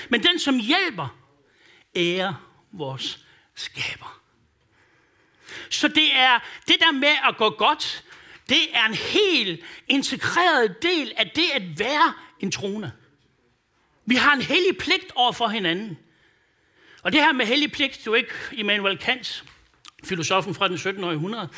Men 0.10 0.24
den, 0.24 0.40
som 0.40 0.58
hjælper, 0.58 1.18
ærer 1.96 2.34
vores 2.72 3.26
skaber. 3.56 4.22
Så 5.70 5.88
det 5.88 6.16
er 6.16 6.40
det 6.68 6.76
der 6.80 6.92
med 6.92 7.16
at 7.28 7.38
gå 7.38 7.50
godt, 7.50 8.04
det 8.50 8.76
er 8.76 8.86
en 8.86 8.94
helt 8.94 9.64
integreret 9.88 10.84
del 10.84 11.12
af 11.18 11.30
det 11.36 11.46
at 11.54 11.80
være 11.80 12.14
en 12.40 12.52
trone. 12.52 12.92
Vi 14.06 14.16
har 14.16 14.34
en 14.34 14.42
hellig 14.42 14.78
pligt 14.78 15.12
over 15.16 15.32
for 15.32 15.48
hinanden. 15.48 15.98
Og 17.04 17.12
det 17.12 17.22
her 17.22 17.32
med 17.32 17.46
hellig 17.46 17.72
pligt, 17.72 17.94
det 17.94 18.00
er 18.00 18.12
jo 18.12 18.14
ikke 18.14 18.34
Immanuel 18.52 18.98
Kant, 18.98 19.44
filosofen 20.04 20.56
fra 20.56 20.68
den 20.68 20.78
17. 20.78 21.04
århundrede. 21.04 21.50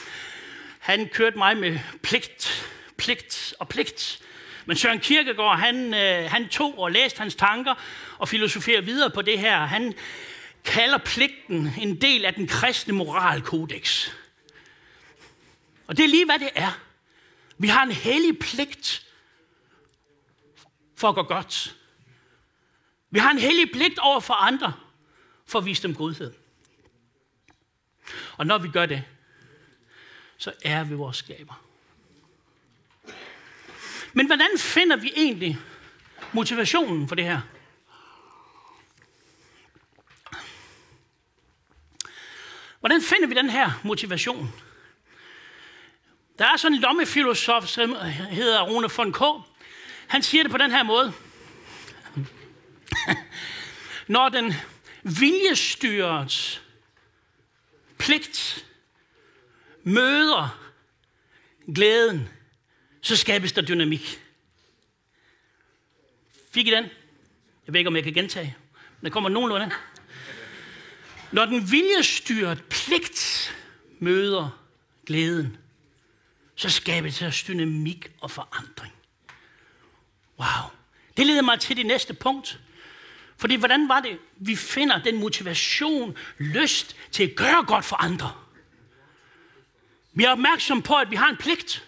Han 0.79 1.09
kørte 1.09 1.37
mig 1.37 1.57
med 1.57 1.79
pligt, 2.03 2.69
pligt 2.97 3.53
og 3.59 3.69
pligt. 3.69 4.21
Men 4.65 4.77
Søren 4.77 4.99
Kierkegaard, 4.99 5.59
han, 5.59 5.93
øh, 5.93 6.31
han 6.31 6.47
tog 6.49 6.79
og 6.79 6.91
læste 6.91 7.19
hans 7.19 7.35
tanker 7.35 7.75
og 8.17 8.29
filosoferede 8.29 8.85
videre 8.85 9.09
på 9.09 9.21
det 9.21 9.39
her. 9.39 9.65
Han 9.65 9.93
kalder 10.63 10.97
pligten 10.97 11.73
en 11.79 12.01
del 12.01 12.25
af 12.25 12.33
den 12.33 12.47
kristne 12.47 12.93
moralkodex. 12.93 14.09
Og 15.87 15.97
det 15.97 16.05
er 16.05 16.09
lige, 16.09 16.25
hvad 16.25 16.39
det 16.39 16.49
er. 16.55 16.79
Vi 17.57 17.67
har 17.67 17.83
en 17.83 17.91
hellig 17.91 18.39
pligt 18.39 19.07
for 20.95 21.09
at 21.09 21.15
gå 21.15 21.23
godt. 21.23 21.75
Vi 23.09 23.19
har 23.19 23.31
en 23.31 23.39
hellig 23.39 23.71
pligt 23.71 23.99
over 23.99 24.19
for 24.19 24.33
andre, 24.33 24.73
for 25.45 25.59
at 25.59 25.65
vise 25.65 25.83
dem 25.83 25.95
godhed. 25.95 26.33
Og 28.37 28.47
når 28.47 28.57
vi 28.57 28.69
gør 28.69 28.85
det, 28.85 29.03
så 30.37 30.53
er 30.63 30.83
vi 30.83 30.95
vores 30.95 31.17
skaber. 31.17 31.62
Men 34.13 34.25
hvordan 34.25 34.49
finder 34.57 34.95
vi 34.95 35.13
egentlig 35.15 35.57
motivationen 36.31 37.07
for 37.07 37.15
det 37.15 37.25
her? 37.25 37.41
Hvordan 42.79 43.01
finder 43.01 43.27
vi 43.27 43.33
den 43.33 43.49
her 43.49 43.81
motivation? 43.83 44.53
Der 46.39 46.45
er 46.45 46.57
sådan 46.57 46.75
en 46.75 46.81
lommefilosof, 46.81 47.67
som 47.67 47.95
hedder 48.29 48.61
Rune 48.61 48.89
von 48.97 49.13
K. 49.13 49.21
Han 50.07 50.23
siger 50.23 50.43
det 50.43 50.51
på 50.51 50.57
den 50.57 50.71
her 50.71 50.83
måde. 50.83 51.13
Når 54.07 54.29
den 54.29 54.53
viljestyrets 55.03 56.61
pligt 57.97 58.65
møder 59.83 60.59
glæden, 61.75 62.29
så 63.03 63.17
skabes 63.17 63.51
der 63.51 63.61
dynamik. 63.61 64.21
Fik 66.51 66.67
I 66.67 66.71
den? 66.71 66.83
Jeg 67.65 67.73
ved 67.73 67.79
ikke, 67.79 67.87
om 67.87 67.95
jeg 67.95 68.03
kan 68.03 68.13
gentage. 68.13 68.55
Men 69.01 69.05
der 69.05 69.13
kommer 69.13 69.29
nogenlunde. 69.29 69.71
Når 71.31 71.45
den 71.45 71.71
viljestyret 71.71 72.63
pligt 72.69 73.53
møder 73.99 74.59
glæden, 75.05 75.57
så 76.55 76.69
skabes 76.69 77.17
der 77.17 77.43
dynamik 77.47 78.11
og 78.21 78.31
forandring. 78.31 78.93
Wow. 80.39 80.71
Det 81.17 81.25
leder 81.25 81.41
mig 81.41 81.59
til 81.59 81.77
det 81.77 81.85
næste 81.85 82.13
punkt. 82.13 82.59
Fordi 83.37 83.55
hvordan 83.55 83.89
var 83.89 83.99
det, 83.99 84.19
vi 84.35 84.55
finder 84.55 85.03
den 85.03 85.19
motivation, 85.19 86.17
lyst 86.37 86.95
til 87.11 87.23
at 87.23 87.35
gøre 87.35 87.65
godt 87.65 87.85
for 87.85 87.95
andre? 87.95 88.33
Vi 90.13 90.23
er 90.23 90.29
opmærksom 90.29 90.81
på, 90.81 90.95
at 90.95 91.11
vi 91.11 91.15
har 91.15 91.29
en 91.29 91.37
pligt. 91.37 91.83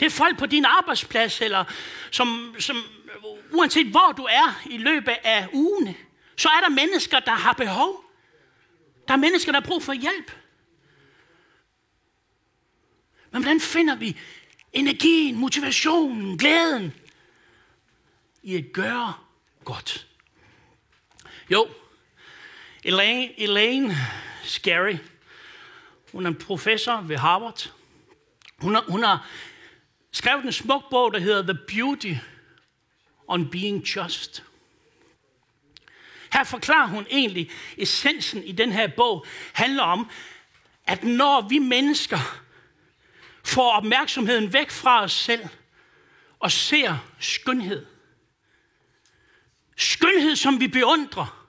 Det 0.00 0.06
er 0.06 0.10
folk 0.10 0.38
på 0.38 0.46
din 0.46 0.64
arbejdsplads, 0.64 1.40
eller 1.40 1.64
som, 2.10 2.54
som, 2.58 2.76
uanset 3.52 3.86
hvor 3.86 4.12
du 4.16 4.22
er 4.22 4.62
i 4.70 4.76
løbet 4.76 5.16
af 5.24 5.48
ugen, 5.52 5.96
så 6.36 6.48
er 6.48 6.60
der 6.60 6.68
mennesker, 6.68 7.20
der 7.20 7.32
har 7.32 7.52
behov. 7.52 8.04
Der 9.08 9.14
er 9.14 9.18
mennesker, 9.18 9.52
der 9.52 9.60
har 9.60 9.66
brug 9.66 9.82
for 9.82 9.92
hjælp. 9.92 10.32
Men 13.30 13.42
hvordan 13.42 13.60
finder 13.60 13.94
vi 13.96 14.16
energien, 14.72 15.36
motivationen, 15.36 16.38
glæden 16.38 16.94
i 18.42 18.56
at 18.56 18.64
gøre 18.72 19.14
godt? 19.64 20.06
Jo, 21.50 21.68
Elaine, 22.84 23.40
Elaine 23.40 23.96
Scary, 24.42 24.96
hun 26.12 26.26
er 26.26 26.30
en 26.30 26.36
professor 26.36 27.00
ved 27.00 27.16
Harvard. 27.16 27.72
Hun 28.58 28.74
har, 28.74 28.84
hun 28.88 29.02
har 29.02 29.26
skrevet 30.12 30.44
en 30.44 30.52
smuk 30.52 30.90
bog, 30.90 31.12
der 31.12 31.18
hedder 31.18 31.42
The 31.42 31.58
Beauty 31.68 32.14
on 33.28 33.50
Being 33.50 33.82
Just. 33.96 34.44
Her 36.32 36.44
forklarer 36.44 36.86
hun 36.86 37.06
egentlig, 37.10 37.50
essensen 37.76 38.44
i 38.44 38.52
den 38.52 38.72
her 38.72 38.86
bog 38.86 39.26
handler 39.52 39.82
om, 39.82 40.10
at 40.86 41.04
når 41.04 41.48
vi 41.48 41.58
mennesker 41.58 42.18
får 43.44 43.72
opmærksomheden 43.72 44.52
væk 44.52 44.70
fra 44.70 45.02
os 45.02 45.12
selv 45.12 45.44
og 46.38 46.50
ser 46.50 46.98
skønhed, 47.18 47.86
skønhed, 49.76 50.36
som 50.36 50.60
vi 50.60 50.68
beundrer, 50.68 51.48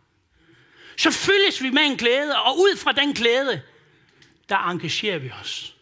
så 0.98 1.12
fyldes 1.12 1.64
vi 1.64 1.70
med 1.70 1.82
en 1.82 1.98
glæde, 1.98 2.42
og 2.42 2.58
ud 2.58 2.78
fra 2.78 2.92
den 2.92 3.14
glæde, 3.14 3.62
der 4.50 4.58
engagerer 4.58 5.18
vi 5.18 5.32
os. 5.42 5.76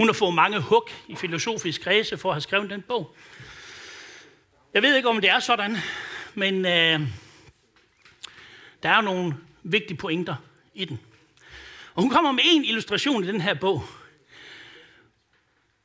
Hun 0.00 0.08
har 0.08 0.12
fået 0.12 0.34
mange 0.34 0.60
hug 0.60 0.88
i 1.08 1.16
filosofisk 1.16 1.80
kredse 1.80 2.18
for 2.18 2.28
at 2.28 2.34
have 2.34 2.40
skrevet 2.40 2.70
den 2.70 2.82
bog. 2.82 3.16
Jeg 4.74 4.82
ved 4.82 4.96
ikke, 4.96 5.08
om 5.08 5.20
det 5.20 5.30
er 5.30 5.38
sådan, 5.38 5.76
men 6.34 6.54
øh, 6.54 7.00
der 8.82 8.88
er 8.88 9.00
nogle 9.00 9.36
vigtige 9.62 9.96
pointer 9.96 10.36
i 10.74 10.84
den. 10.84 11.00
Og 11.94 12.02
hun 12.02 12.10
kommer 12.10 12.32
med 12.32 12.42
en 12.44 12.64
illustration 12.64 13.24
i 13.24 13.26
den 13.26 13.40
her 13.40 13.54
bog. 13.54 13.84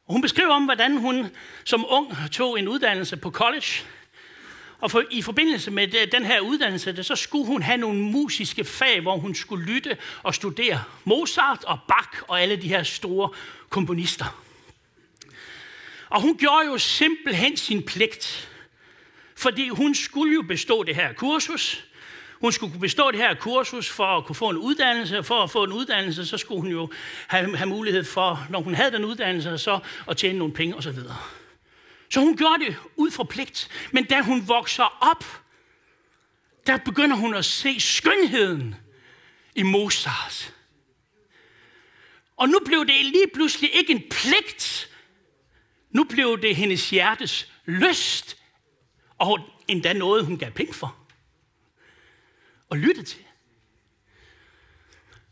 Og 0.08 0.14
hun 0.14 0.22
beskriver 0.22 0.54
om, 0.54 0.66
hvordan 0.66 0.98
hun 0.98 1.28
som 1.64 1.86
ung 1.88 2.14
tog 2.32 2.60
en 2.60 2.68
uddannelse 2.68 3.18
på 3.18 3.32
college. 3.32 3.86
Og 4.80 4.92
for, 4.92 5.04
i 5.12 5.22
forbindelse 5.22 5.72
med 5.72 6.08
den 6.08 6.26
her 6.26 6.40
uddannelse, 6.40 7.04
så 7.04 7.16
skulle 7.16 7.46
hun 7.46 7.62
have 7.62 7.78
nogle 7.78 8.00
musiske 8.00 8.64
fag, 8.64 9.02
hvor 9.02 9.18
hun 9.18 9.36
skulle 9.36 9.66
lytte 9.66 9.98
og 10.24 10.36
studere 10.36 10.84
Mozart 11.04 11.64
og 11.64 11.80
Bach 11.88 12.24
og 12.28 12.42
alle 12.42 12.56
de 12.56 12.68
her 12.68 12.84
store 12.84 13.30
komponister. 13.70 14.42
Og 16.10 16.22
hun 16.22 16.38
gjorde 16.38 16.66
jo 16.66 16.78
simpelthen 16.78 17.58
sin 17.58 17.84
pligt. 17.84 18.50
Fordi 19.36 19.70
hun 19.70 19.96
skulle 19.96 20.34
jo 20.34 20.42
bestå 20.42 20.84
det 20.84 20.96
her 20.96 21.14
kursus. 21.14 21.86
Hun 22.42 22.52
skulle 22.52 22.72
kunne 22.72 22.82
bestå 22.82 23.12
det 23.12 23.20
her 23.20 23.34
kursus 23.34 23.90
for 23.90 24.18
at 24.18 24.26
kunne 24.26 24.36
få 24.36 24.50
en 24.50 24.58
uddannelse. 24.58 25.24
For 25.24 25.44
at 25.44 25.52
få 25.52 25.64
en 25.64 25.72
uddannelse, 25.72 26.26
så 26.26 26.38
skulle 26.38 26.62
hun 26.62 26.72
jo 26.72 26.92
have, 27.28 27.58
have 27.58 27.70
mulighed 27.70 28.04
for, 28.04 28.48
når 28.50 28.62
hun 28.62 28.74
havde 28.74 28.92
den 28.92 29.06
uddannelse, 29.06 29.58
så 29.58 29.80
at 30.10 30.18
tjene 30.18 30.40
nogle 30.40 30.54
penge 30.54 30.76
osv. 30.76 30.94
Så 30.94 31.14
hun 32.22 32.38
gjorde 32.38 32.66
det 32.66 32.78
ud 32.96 33.12
fra 33.12 33.24
pligt. 33.24 33.70
Men 33.92 34.06
da 34.06 34.22
hun 34.22 34.48
vokser 34.48 34.98
op, 35.02 35.26
der 36.68 36.78
begynder 36.78 37.16
hun 37.16 37.34
at 37.34 37.46
se 37.46 37.80
skønheden 37.80 38.76
i 39.56 39.64
Mozart. 39.64 40.54
Og 42.38 42.50
nu 42.50 42.60
blev 42.66 42.86
det 42.86 43.06
lige 43.06 43.28
pludselig 43.34 43.76
ikke 43.76 43.94
en 43.94 44.04
pligt. 44.10 44.90
Nu 45.90 46.04
blev 46.04 46.42
det 46.42 46.56
hendes 46.56 46.90
hjertes 46.90 47.52
lyst, 47.66 48.38
og 49.18 49.40
endda 49.68 49.94
noget, 49.94 50.26
hun 50.26 50.38
gav 50.38 50.52
penge 50.52 50.74
for. 50.74 50.98
Og 52.70 52.78
lytte 52.78 53.04
til. 53.04 53.26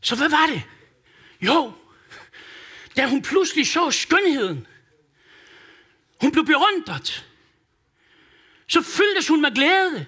Så 0.01 0.15
hvad 0.15 0.29
var 0.29 0.45
det? 0.45 0.63
Jo, 1.41 1.73
da 2.97 3.07
hun 3.07 3.21
pludselig 3.21 3.67
så 3.67 3.91
skønheden, 3.91 4.67
hun 6.23 6.31
blev 6.31 6.45
berundret. 6.45 7.25
så 8.67 8.81
fyldtes 8.81 9.27
hun 9.27 9.41
med 9.41 9.55
glæde. 9.55 10.05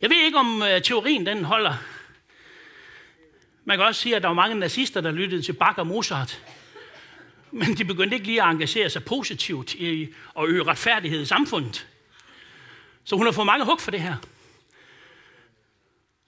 Jeg 0.00 0.10
ved 0.10 0.16
ikke, 0.16 0.38
om 0.38 0.62
øh, 0.62 0.82
teorien 0.82 1.26
den 1.26 1.44
holder. 1.44 1.74
Man 3.64 3.78
kan 3.78 3.86
også 3.86 4.00
sige, 4.00 4.16
at 4.16 4.22
der 4.22 4.28
var 4.28 4.34
mange 4.34 4.54
nazister, 4.54 5.00
der 5.00 5.10
lyttede 5.10 5.42
til 5.42 5.52
Bach 5.52 5.78
og 5.78 5.86
Mozart. 5.86 6.42
Men 7.50 7.76
de 7.76 7.84
begyndte 7.84 8.16
ikke 8.16 8.26
lige 8.26 8.42
at 8.42 8.48
engagere 8.48 8.90
sig 8.90 9.04
positivt 9.04 9.74
i 9.74 10.14
at 10.38 10.48
øge 10.48 10.62
retfærdighed 10.62 11.22
i 11.22 11.26
samfundet. 11.26 11.86
Så 13.04 13.16
hun 13.16 13.26
har 13.26 13.32
fået 13.32 13.46
mange 13.46 13.64
hug 13.64 13.80
for 13.80 13.90
det 13.90 14.00
her. 14.00 14.16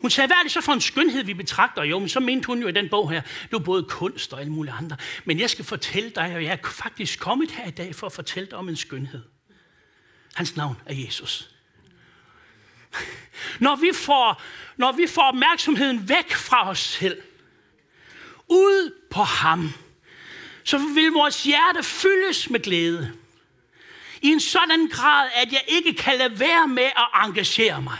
Hun 0.00 0.11
sagde, 0.11 0.26
hvad 0.28 0.37
er 0.37 0.42
det 0.42 0.52
så 0.52 0.61
for 0.61 0.72
en 0.72 0.80
skønhed, 0.80 1.24
vi 1.24 1.34
betragter? 1.34 1.82
Jo, 1.82 1.98
men 1.98 2.08
så 2.08 2.20
mente 2.20 2.46
hun 2.46 2.61
jo 2.61 2.68
i 2.68 2.72
den 2.72 2.88
bog 2.88 3.11
her, 3.11 3.20
det 3.20 3.52
var 3.52 3.58
både 3.58 3.82
kunst 3.82 4.32
og 4.32 4.40
alle 4.40 4.52
mulige 4.52 4.72
andre. 4.72 4.96
Men 5.24 5.40
jeg 5.40 5.50
skal 5.50 5.64
fortælle 5.64 6.11
dig, 6.11 6.34
og 6.34 6.44
jeg 6.44 6.52
er 6.62 6.68
faktisk 6.68 7.20
kommet 7.20 7.50
her 7.50 7.66
i 7.66 7.70
dag 7.70 7.94
for 7.94 8.06
at 8.06 8.12
fortælle 8.12 8.48
dig 8.50 8.58
om 8.58 8.68
en 8.68 8.76
skønhed. 8.76 9.22
Hans 10.34 10.56
navn 10.56 10.76
er 10.87 10.94
Jesus. 10.94 11.50
Når 13.61 13.76
vi 13.76 13.90
får, 13.94 14.42
når 14.76 14.92
vi 14.92 15.06
får 15.06 15.22
opmærksomheden 15.22 16.08
væk 16.08 16.34
fra 16.34 16.70
os 16.70 16.78
selv, 16.78 17.22
ud 18.48 18.94
på 19.11 19.22
ham, 19.22 19.72
så 20.64 20.78
vil 20.78 21.12
vores 21.12 21.44
hjerte 21.44 21.82
fyldes 21.82 22.50
med 22.50 22.61
glæde. 22.61 23.12
I 24.22 24.28
en 24.28 24.40
sådan 24.40 24.88
grad, 24.88 25.28
at 25.34 25.52
jeg 25.52 25.64
ikke 25.68 25.94
kan 25.94 26.18
lade 26.18 26.40
være 26.40 26.68
med 26.68 26.84
at 26.84 27.08
engagere 27.14 27.82
mig. 27.82 27.98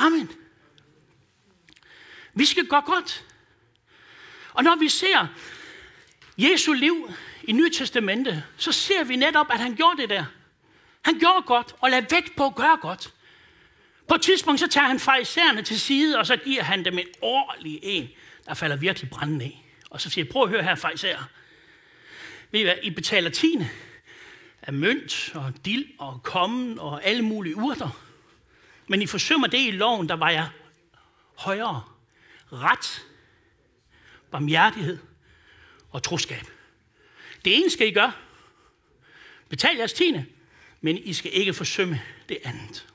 Amen. 0.00 0.30
Vi 2.34 2.44
skal 2.44 2.66
gøre 2.66 2.82
godt. 2.86 3.24
Og 4.52 4.64
når 4.64 4.76
vi 4.76 4.88
ser 4.88 5.26
Jesu 6.38 6.72
liv 6.72 7.10
i 7.42 7.52
Nye 7.52 7.70
Testamente, 7.70 8.44
så 8.56 8.72
ser 8.72 9.04
vi 9.04 9.16
netop, 9.16 9.46
at 9.50 9.58
han 9.58 9.74
gjorde 9.74 10.02
det 10.02 10.10
der. 10.10 10.24
Han 11.02 11.18
gjorde 11.18 11.42
godt 11.42 11.74
og 11.80 11.90
lagde 11.90 12.06
vægt 12.10 12.36
på 12.36 12.46
at 12.46 12.54
gøre 12.54 12.78
godt. 12.80 13.14
På 14.08 14.14
et 14.14 14.22
tidspunkt 14.22 14.60
så 14.60 14.68
tager 14.68 14.86
han 14.86 15.00
farisæerne 15.00 15.62
til 15.62 15.80
side, 15.80 16.18
og 16.18 16.26
så 16.26 16.36
giver 16.36 16.62
han 16.62 16.84
dem 16.84 16.98
en 16.98 17.06
ordentlig 17.22 17.78
en, 17.82 18.08
der 18.46 18.54
falder 18.54 18.76
virkelig 18.76 19.10
brændende 19.10 19.44
af. 19.44 19.64
Og 19.90 20.00
så 20.00 20.10
siger 20.10 20.24
jeg, 20.24 20.32
prøv 20.32 20.42
at 20.42 20.48
høre 20.48 20.62
her, 20.62 20.74
farisæer. 20.74 21.28
Ved 22.50 22.60
I 22.60 22.62
hvad, 22.62 22.74
I 22.82 22.90
betaler 22.90 23.30
tiende 23.30 23.68
af 24.62 24.72
mønt 24.72 25.32
og 25.34 25.52
dild 25.64 25.86
og 25.98 26.20
kommen 26.22 26.78
og 26.78 27.04
alle 27.04 27.22
mulige 27.22 27.56
urter. 27.56 28.09
Men 28.90 29.02
I 29.02 29.06
forsømmer 29.06 29.46
det 29.46 29.58
i 29.58 29.70
loven, 29.70 30.08
der 30.08 30.14
var 30.14 30.30
jeg 30.30 30.48
højere. 31.34 31.84
Ret, 32.52 33.06
barmhjertighed 34.30 34.98
og 35.90 36.02
troskab. 36.02 36.46
Det 37.44 37.56
ene 37.56 37.70
skal 37.70 37.86
I 37.88 37.90
gøre. 37.90 38.12
Betal 39.48 39.76
jeres 39.76 39.92
tiende, 39.92 40.26
men 40.80 40.98
I 40.98 41.12
skal 41.12 41.30
ikke 41.34 41.54
forsømme 41.54 42.00
det 42.28 42.38
andet. 42.44 42.88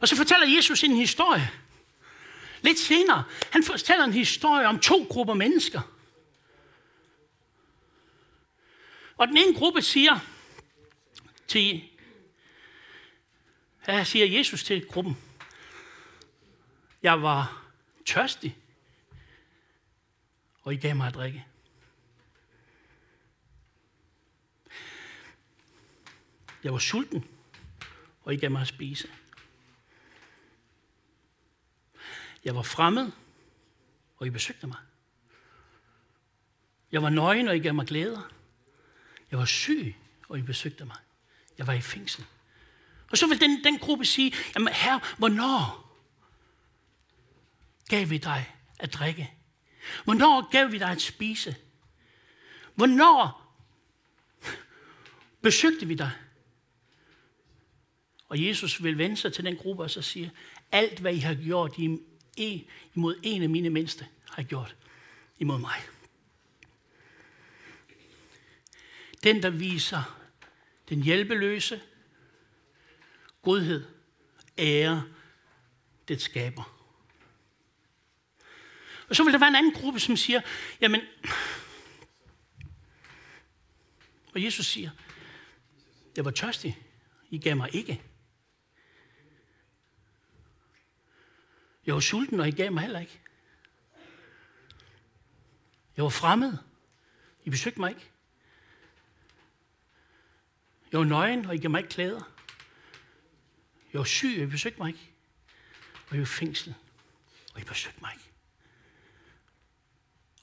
Og 0.00 0.08
så 0.08 0.16
fortæller 0.16 0.46
Jesus 0.56 0.82
en 0.82 0.96
historie. 0.96 1.50
Lidt 2.62 2.78
senere, 2.78 3.24
han 3.50 3.64
fortæller 3.64 4.04
en 4.04 4.12
historie 4.12 4.66
om 4.66 4.78
to 4.78 5.06
grupper 5.10 5.34
mennesker. 5.34 5.80
Og 9.16 9.28
den 9.28 9.36
ene 9.36 9.54
gruppe 9.54 9.82
siger 9.82 10.18
til 11.48 11.91
her 13.90 14.04
siger 14.04 14.38
Jesus 14.38 14.64
til 14.64 14.86
gruppen, 14.88 15.16
jeg 17.02 17.22
var 17.22 17.64
tørstig, 18.06 18.56
og 20.62 20.74
I 20.74 20.76
gav 20.76 20.96
mig 20.96 21.06
at 21.06 21.14
drikke. 21.14 21.46
Jeg 26.64 26.72
var 26.72 26.78
sulten, 26.78 27.24
og 28.22 28.34
I 28.34 28.36
gav 28.36 28.50
mig 28.50 28.60
at 28.60 28.68
spise. 28.68 29.08
Jeg 32.44 32.54
var 32.54 32.62
fremmed, 32.62 33.10
og 34.16 34.26
I 34.26 34.30
besøgte 34.30 34.66
mig. 34.66 34.78
Jeg 36.92 37.02
var 37.02 37.10
nøgen, 37.10 37.48
og 37.48 37.56
I 37.56 37.60
gav 37.60 37.74
mig 37.74 37.86
glæder. 37.86 38.32
Jeg 39.30 39.38
var 39.38 39.44
syg, 39.44 39.94
og 40.28 40.38
I 40.38 40.42
besøgte 40.42 40.84
mig. 40.84 40.96
Jeg 41.58 41.66
var 41.66 41.72
i 41.72 41.80
fængsel. 41.80 42.24
Og 43.12 43.18
så 43.18 43.26
vil 43.26 43.40
den, 43.40 43.64
den 43.64 43.78
gruppe 43.78 44.04
sige, 44.04 44.32
jamen 44.54 44.72
herre, 44.72 45.00
hvornår 45.18 45.88
gav 47.88 48.10
vi 48.10 48.18
dig 48.18 48.54
at 48.78 48.94
drikke? 48.94 49.30
Hvornår 50.04 50.50
gav 50.50 50.72
vi 50.72 50.78
dig 50.78 50.90
at 50.90 51.02
spise? 51.02 51.56
Hvornår 52.74 53.42
Besøgte 55.42 55.86
vi 55.86 55.94
dig? 55.94 56.10
Og 58.28 58.46
Jesus 58.46 58.82
vil 58.82 58.98
vende 58.98 59.16
sig 59.16 59.32
til 59.32 59.44
den 59.44 59.56
gruppe 59.56 59.82
og 59.82 59.90
så 59.90 60.02
siger, 60.02 60.30
alt 60.72 60.98
hvad 60.98 61.14
I 61.14 61.18
har 61.18 61.34
gjort 61.34 61.78
imod 62.94 63.20
en 63.22 63.42
af 63.42 63.48
mine 63.48 63.70
mindste, 63.70 64.06
har 64.30 64.42
I 64.42 64.44
gjort 64.44 64.76
imod 65.38 65.58
mig. 65.58 65.76
Den, 69.22 69.42
der 69.42 69.50
viser 69.50 70.18
den 70.88 71.02
hjælpeløse 71.02 71.80
godhed, 73.42 73.84
ære, 74.58 75.04
det 76.08 76.22
skaber. 76.22 76.78
Og 79.08 79.16
så 79.16 79.24
vil 79.24 79.32
der 79.32 79.38
være 79.38 79.48
en 79.48 79.56
anden 79.56 79.72
gruppe, 79.72 80.00
som 80.00 80.16
siger, 80.16 80.40
jamen, 80.80 81.00
og 84.34 84.44
Jesus 84.44 84.66
siger, 84.66 84.90
jeg 86.16 86.24
var 86.24 86.30
tørstig, 86.30 86.78
I 87.30 87.38
gav 87.38 87.56
mig 87.56 87.74
ikke. 87.74 88.02
Jeg 91.86 91.94
var 91.94 92.00
sulten, 92.00 92.40
og 92.40 92.48
I 92.48 92.50
gav 92.50 92.72
mig 92.72 92.82
heller 92.82 93.00
ikke. 93.00 93.20
Jeg 95.96 96.04
var 96.04 96.10
fremmed. 96.10 96.58
I 97.44 97.50
besøgte 97.50 97.80
mig 97.80 97.90
ikke. 97.90 98.10
Jeg 100.92 101.00
var 101.00 101.06
nøgen, 101.06 101.46
og 101.46 101.54
I 101.54 101.58
gav 101.58 101.70
mig 101.70 101.78
ikke 101.78 101.90
klæder. 101.90 102.32
Jeg 103.92 103.98
var 103.98 104.04
syg, 104.04 104.34
og 104.38 104.42
I 104.42 104.46
besøgte 104.46 104.78
mig 104.78 104.88
ikke. 104.88 105.10
Og 106.08 106.12
jeg 106.12 106.18
var 106.18 106.26
fængsel, 106.26 106.74
og 107.54 107.60
I 107.60 107.64
besøgte 107.64 107.98
mig 108.00 108.10
ikke. 108.12 108.24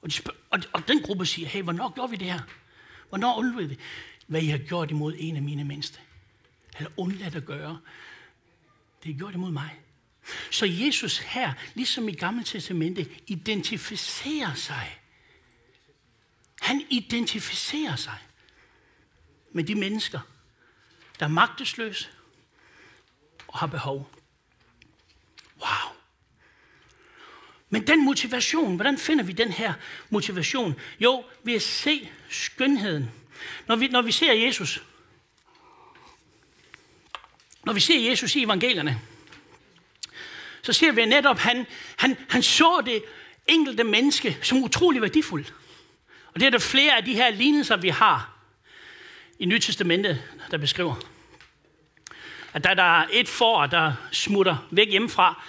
Og, 0.02 0.10
de 0.10 0.14
spørger, 0.14 0.40
og, 0.50 0.60
og 0.74 0.88
den 0.88 1.02
gruppe 1.02 1.26
siger, 1.26 1.48
hey, 1.48 1.62
hvornår 1.62 1.94
gjorde 1.94 2.10
vi 2.10 2.16
det 2.16 2.32
her? 2.32 2.40
Hvornår 3.10 3.38
undlod 3.38 3.64
vi, 3.64 3.80
hvad 4.28 4.42
I 4.42 4.48
har 4.48 4.58
gjort 4.58 4.92
imod 4.92 5.16
en 5.18 5.36
af 5.36 5.42
mine 5.42 5.64
mindste? 5.64 6.00
Eller 6.78 6.92
undladt 6.98 7.36
at 7.36 7.46
gøre. 7.46 7.80
Det 9.04 9.12
er 9.12 9.18
gjort 9.18 9.34
imod 9.34 9.52
mig. 9.52 9.80
Så 10.52 10.66
Jesus 10.66 11.18
her, 11.18 11.54
ligesom 11.74 12.10
i 12.10 12.12
Gamle 12.12 12.44
Testamente, 12.44 13.10
identificerer 13.28 14.54
sig. 14.54 15.00
Han 16.62 16.86
identificerer 16.90 17.96
sig 17.96 18.18
med 19.52 19.64
de 19.64 19.76
mennesker, 19.76 20.20
der 21.20 21.26
er 21.26 21.30
magtesløse 21.30 22.10
og 23.50 23.60
har 23.60 23.68
behov. 23.68 24.12
Wow. 25.60 25.96
Men 27.70 27.88
den 27.88 28.06
motivation, 28.06 28.76
hvordan 28.76 28.98
finder 28.98 29.24
vi 29.24 29.32
den 29.32 29.52
her 29.52 29.74
motivation? 30.10 30.80
Jo, 31.00 31.24
ved 31.44 31.54
at 31.54 31.62
se 31.62 32.10
skønheden. 32.30 33.12
Når 33.68 33.76
vi, 33.76 33.88
når 33.88 34.02
vi 34.02 34.12
ser 34.12 34.34
Jesus, 34.34 34.84
når 37.66 37.74
vi 37.74 37.80
ser 37.80 38.10
Jesus 38.10 38.36
i 38.36 38.44
evangelierne, 38.44 39.02
så 40.62 40.74
ser 40.74 40.92
vi 40.92 41.06
netop, 41.06 41.36
at 41.36 41.42
han, 41.42 41.66
han, 41.98 42.18
han 42.30 42.44
så 42.44 42.82
det 42.86 43.04
enkelte 43.48 43.84
menneske 43.84 44.38
som 44.42 44.64
utrolig 44.64 45.02
værdifuldt. 45.02 45.54
Og 46.34 46.40
det 46.40 46.46
er 46.46 46.50
der 46.50 46.60
flere 46.60 46.98
af 46.98 47.06
de 47.06 47.14
her 47.14 47.30
lignelser, 47.30 47.78
vi 47.78 47.90
har 47.90 48.40
i 49.40 49.46
Nyt 49.46 49.62
Testamentet, 49.62 50.24
der 50.52 50.58
beskriver. 50.58 50.96
At 52.54 52.64
da 52.64 52.74
der 52.74 53.02
er 53.02 53.08
et 53.12 53.28
får, 53.28 53.66
der 53.66 53.94
smutter 54.12 54.68
væk 54.72 54.90
hjemmefra, 54.90 55.44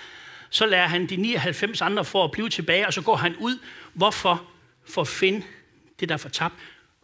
så 0.50 0.66
lærer 0.66 0.86
han 0.86 1.06
de 1.06 1.16
99 1.16 1.80
andre 1.80 2.04
for 2.04 2.24
at 2.24 2.30
blive 2.30 2.48
tilbage, 2.48 2.86
og 2.86 2.92
så 2.92 3.02
går 3.02 3.16
han 3.16 3.36
ud. 3.36 3.58
Hvorfor? 3.92 4.50
For 4.84 5.00
at 5.00 5.08
finde 5.08 5.46
det, 6.00 6.08
der 6.08 6.14
er 6.14 6.18
fortabt. 6.18 6.54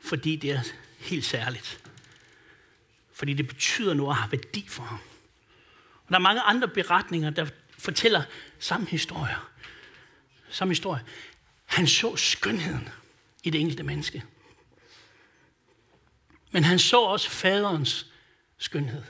Fordi 0.01 0.37
det 0.37 0.51
er 0.51 0.61
helt 0.99 1.25
særligt. 1.25 1.81
Fordi 3.13 3.33
det 3.33 3.47
betyder 3.47 3.95
noget 3.95 4.11
at 4.11 4.17
have 4.17 4.33
værdi 4.33 4.67
for 4.69 4.83
ham. 4.83 4.99
Og 6.07 6.09
der 6.09 6.15
er 6.15 6.19
mange 6.19 6.41
andre 6.41 6.69
beretninger, 6.69 7.31
der 7.31 7.47
fortæller 7.79 8.23
samme 8.59 8.87
historie. 8.87 9.37
Samme 10.51 10.71
historie. 10.71 11.03
Han 11.65 11.87
så 11.87 12.17
skønheden 12.17 12.89
i 13.43 13.51
det 13.51 13.61
enkelte 13.61 13.83
menneske. 13.83 14.25
Men 16.51 16.65
han 16.65 16.79
så 16.79 17.01
også 17.01 17.31
faderens 17.31 18.07
skønhed. 18.59 19.03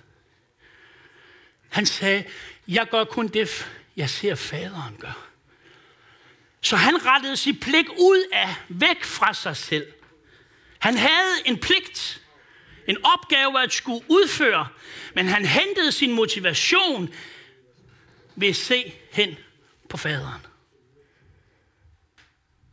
Han 1.68 1.87
sagde, 1.87 2.24
jeg 2.68 2.87
gør 2.90 3.05
kun 3.05 3.29
det, 3.29 3.70
jeg 3.96 4.11
ser 4.11 4.35
faderen 4.35 4.96
gøre. 5.00 5.14
Så 6.61 6.76
han 6.76 7.07
rettede 7.07 7.37
sit 7.37 7.61
pligt 7.61 7.88
ud 7.88 8.24
af, 8.33 8.55
væk 8.68 9.05
fra 9.05 9.35
sig 9.35 9.57
selv. 9.57 9.87
Han 10.79 10.96
havde 10.96 11.35
en 11.44 11.59
pligt, 11.59 12.22
en 12.87 12.96
opgave 13.05 13.62
at 13.62 13.72
skulle 13.72 14.05
udføre, 14.09 14.68
men 15.14 15.26
han 15.26 15.46
hentede 15.46 15.92
sin 15.92 16.12
motivation 16.12 17.14
ved 18.37 18.48
at 18.48 18.57
se 18.57 18.94
hen 19.12 19.37
på 19.88 19.96
faderen. 19.96 20.46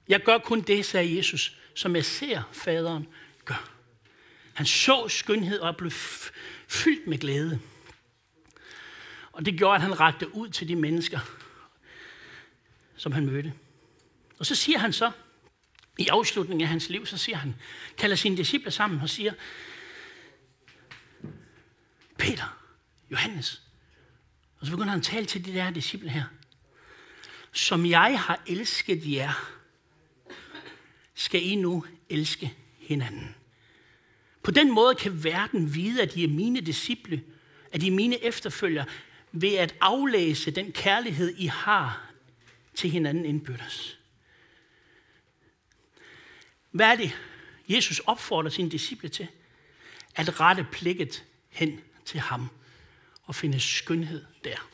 Jeg 0.08 0.24
gør 0.24 0.38
kun 0.38 0.62
det, 0.62 0.86
sagde 0.86 1.18
Jesus, 1.18 1.58
som 1.76 1.96
jeg 1.96 2.06
ser 2.06 2.42
faderen 2.52 3.08
gør. 3.46 3.70
Han 4.54 4.66
så 4.66 5.08
skønhed 5.08 5.60
og 5.60 5.78
blev 5.78 5.92
fyldt 6.68 7.08
med 7.08 7.18
glæde. 7.18 7.60
Og 9.34 9.46
det 9.46 9.58
gjorde, 9.58 9.76
at 9.76 9.82
han 9.82 10.00
rakte 10.00 10.36
ud 10.36 10.50
til 10.50 10.68
de 10.68 10.76
mennesker, 10.76 11.20
som 12.96 13.12
han 13.12 13.26
mødte. 13.26 13.54
Og 14.40 14.46
så 14.46 14.56
siger 14.56 14.78
han 14.80 14.94
så, 14.94 15.12
i 15.98 16.08
afslutningen 16.08 16.62
af 16.62 16.68
hans 16.68 16.90
liv, 16.90 17.06
så 17.06 17.18
siger 17.18 17.38
han, 17.38 17.56
kalder 17.98 18.16
sine 18.16 18.38
disciple 18.38 18.72
sammen 18.72 19.02
og 19.02 19.10
siger, 19.10 19.34
Peter, 22.18 22.60
Johannes. 23.12 23.62
Og 24.60 24.66
så 24.66 24.72
begynder 24.72 24.90
han 24.90 25.00
at 25.00 25.06
tale 25.06 25.26
til 25.26 25.46
de 25.46 25.54
der 25.54 25.70
disciple 25.72 26.10
her. 26.10 26.24
Som 27.52 27.86
jeg 27.86 28.20
har 28.20 28.42
elsket 28.48 29.12
jer, 29.12 29.52
skal 31.14 31.44
I 31.46 31.56
nu 31.56 31.86
elske 32.10 32.54
hinanden. 32.78 33.36
På 34.44 34.52
den 34.52 34.72
måde 34.72 34.96
kan 34.96 35.24
verden 35.24 35.76
vide, 35.76 36.02
at 36.02 36.14
de 36.14 36.24
er 36.24 36.28
mine 36.28 36.62
disciple, 36.62 37.24
at 37.72 37.82
de 37.82 37.88
er 37.88 37.92
mine 37.92 38.24
efterfølgere, 38.24 38.86
ved 39.36 39.56
at 39.56 39.76
aflæse 39.82 40.52
den 40.52 40.72
kærlighed, 40.72 41.36
I 41.38 41.46
har 41.46 42.12
til 42.76 42.90
hinanden 42.90 43.26
indbyrdes. 43.26 44.00
Hvad 46.72 46.92
er 46.92 46.96
det, 46.96 47.12
Jesus 47.70 48.00
opfordrer 48.00 48.50
sine 48.50 48.70
disciple 48.70 49.10
til? 49.10 49.28
At 50.16 50.40
rette 50.40 50.68
plikket 50.72 51.26
hen 51.50 51.82
til 52.06 52.20
ham 52.20 52.50
og 53.24 53.36
finde 53.36 53.60
skønhed 53.60 54.26
der. 54.44 54.70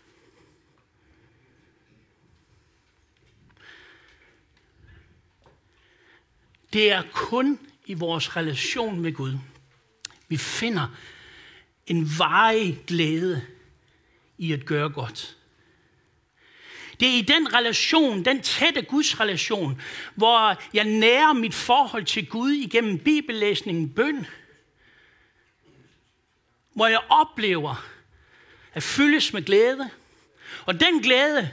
Det 6.73 6.91
er 6.91 7.03
kun 7.11 7.59
i 7.85 7.93
vores 7.93 8.37
relation 8.37 8.99
med 8.99 9.13
Gud, 9.13 9.37
vi 10.27 10.37
finder 10.37 10.87
en 11.87 12.07
varig 12.19 12.83
glæde 12.87 13.45
i 14.39 14.53
at 14.53 14.65
gøre 14.65 14.89
godt. 14.89 15.35
Det 16.99 17.07
er 17.07 17.17
i 17.17 17.21
den 17.21 17.53
relation, 17.53 18.25
den 18.25 18.41
tætte 18.41 18.81
Guds 18.81 19.19
relation, 19.19 19.81
hvor 20.15 20.61
jeg 20.73 20.83
nærer 20.83 21.33
mit 21.33 21.53
forhold 21.53 22.05
til 22.05 22.27
Gud 22.27 22.51
igennem 22.51 22.99
bibellæsning, 22.99 23.95
bøn, 23.95 24.27
hvor 26.73 26.87
jeg 26.87 26.99
oplever 27.09 27.85
at 28.73 28.83
fyldes 28.83 29.33
med 29.33 29.45
glæde. 29.45 29.89
Og 30.65 30.79
den 30.79 31.01
glæde 31.01 31.49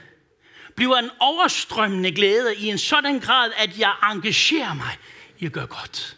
bliver 0.74 0.96
en 0.96 1.10
overstrømmende 1.18 2.12
glæde 2.12 2.56
i 2.56 2.66
en 2.66 2.78
sådan 2.78 3.20
grad, 3.20 3.52
at 3.56 3.78
jeg 3.78 3.94
engagerer 4.02 4.74
mig 4.74 4.98
i 5.38 5.46
at 5.46 5.52
gøre 5.52 5.66
godt. 5.66 6.16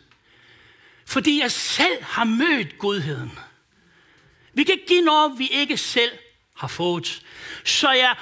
Fordi 1.06 1.40
jeg 1.40 1.50
selv 1.50 2.02
har 2.02 2.24
mødt 2.24 2.78
godheden. 2.78 3.38
Vi 4.54 4.64
kan 4.64 4.78
give 4.86 5.02
noget, 5.02 5.38
vi 5.38 5.48
ikke 5.48 5.76
selv 5.76 6.12
har 6.58 6.68
fået. 6.68 7.22
Så 7.64 7.90
jeg 7.90 8.16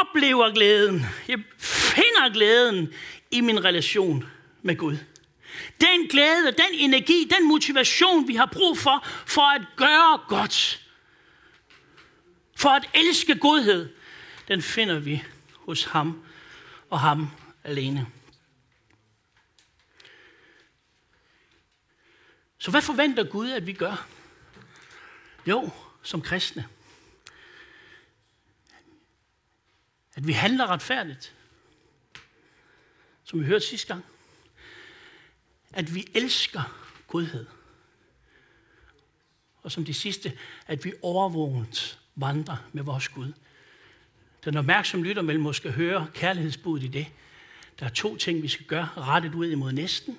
oplever 0.00 0.50
glæden. 0.50 1.06
Jeg 1.28 1.38
finder 1.58 2.32
glæden 2.32 2.92
i 3.30 3.40
min 3.40 3.64
relation 3.64 4.24
med 4.62 4.76
Gud. 4.76 4.96
Den 5.80 6.08
glæde, 6.08 6.46
den 6.46 6.72
energi, 6.72 7.30
den 7.38 7.48
motivation, 7.48 8.28
vi 8.28 8.34
har 8.34 8.46
brug 8.46 8.78
for, 8.78 9.06
for 9.26 9.54
at 9.54 9.62
gøre 9.76 10.20
godt. 10.28 10.82
For 12.56 12.68
at 12.68 12.88
elske 12.94 13.38
godhed, 13.38 13.88
den 14.48 14.62
finder 14.62 14.98
vi 14.98 15.24
hos 15.54 15.84
ham 15.84 16.22
og 16.90 17.00
ham 17.00 17.30
alene. 17.64 18.06
Så 22.58 22.70
hvad 22.70 22.82
forventer 22.82 23.24
Gud, 23.24 23.50
at 23.50 23.66
vi 23.66 23.72
gør? 23.72 24.06
Jo, 25.46 25.70
som 26.02 26.22
kristne. 26.22 26.68
At 30.16 30.26
vi 30.26 30.32
handler 30.32 30.66
retfærdigt. 30.66 31.34
Som 33.24 33.40
vi 33.40 33.44
hørte 33.44 33.66
sidste 33.66 33.86
gang. 33.86 34.04
At 35.72 35.94
vi 35.94 36.08
elsker 36.14 36.62
godhed. 37.06 37.46
Og 39.62 39.72
som 39.72 39.84
det 39.84 39.96
sidste, 39.96 40.38
at 40.66 40.84
vi 40.84 40.92
overvågent 41.02 41.98
vandrer 42.14 42.56
med 42.72 42.82
vores 42.82 43.08
Gud. 43.08 43.32
Den 44.44 44.56
opmærksom 44.56 45.02
lytter 45.02 45.22
vil 45.22 45.40
måske 45.40 45.70
høre 45.70 46.08
kærlighedsbuddet 46.14 46.84
i 46.84 46.88
det. 46.88 47.06
Der 47.78 47.86
er 47.86 47.90
to 47.90 48.16
ting, 48.16 48.42
vi 48.42 48.48
skal 48.48 48.66
gøre. 48.66 48.88
Rettet 48.96 49.34
ud 49.34 49.50
imod 49.50 49.72
næsten. 49.72 50.18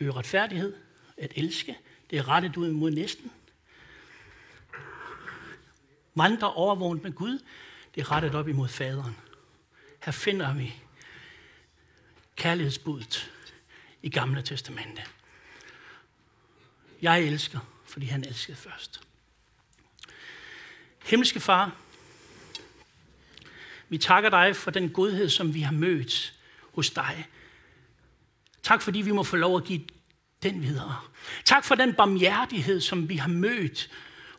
Øge 0.00 0.12
retfærdighed. 0.12 0.76
At 1.16 1.32
elske. 1.36 1.78
Det 2.10 2.18
er 2.18 2.28
rettet 2.28 2.56
ud 2.56 2.68
imod 2.68 2.90
næsten. 2.90 3.32
Vandre 6.14 6.52
overvågent 6.52 7.02
med 7.02 7.12
Gud. 7.12 7.38
Det 7.94 8.00
er 8.00 8.12
rettet 8.12 8.34
op 8.34 8.48
imod 8.48 8.68
faderen. 8.68 9.16
Her 10.04 10.12
finder 10.12 10.54
vi 10.54 10.74
kærlighedsbuddet 12.36 13.32
i 14.02 14.10
Gamle 14.10 14.42
Testamente. 14.42 15.02
Jeg 17.02 17.22
elsker, 17.22 17.58
fordi 17.84 18.06
han 18.06 18.24
elskede 18.24 18.56
først. 18.56 19.00
Himmelske 21.04 21.40
Far, 21.40 21.76
vi 23.88 23.98
takker 23.98 24.30
dig 24.30 24.56
for 24.56 24.70
den 24.70 24.90
godhed, 24.90 25.28
som 25.28 25.54
vi 25.54 25.60
har 25.60 25.72
mødt 25.72 26.34
hos 26.72 26.90
dig. 26.90 27.26
Tak 28.62 28.82
fordi 28.82 29.00
vi 29.00 29.12
må 29.12 29.22
få 29.22 29.36
lov 29.36 29.56
at 29.56 29.64
give 29.64 29.84
den 30.42 30.62
videre. 30.62 31.00
Tak 31.44 31.64
for 31.64 31.74
den 31.74 31.94
barmhjertighed, 31.94 32.80
som 32.80 33.08
vi 33.08 33.16
har 33.16 33.28
mødt, 33.28 33.90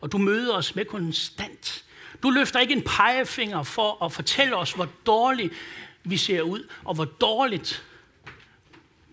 og 0.01 0.11
du 0.11 0.17
møder 0.17 0.53
os 0.53 0.75
med 0.75 0.85
konstant. 0.85 1.84
Du 2.25 2.29
løfter 2.29 2.59
ikke 2.59 2.73
en 2.73 2.81
pegefinger 2.81 3.63
for 3.63 4.05
at 4.05 4.11
fortælle 4.11 4.55
os, 4.55 4.71
hvor 4.71 4.87
dårligt 5.05 5.53
vi 6.03 6.17
ser 6.17 6.41
ud, 6.41 6.69
og 6.83 6.95
hvor 6.95 7.05
dårligt 7.05 7.83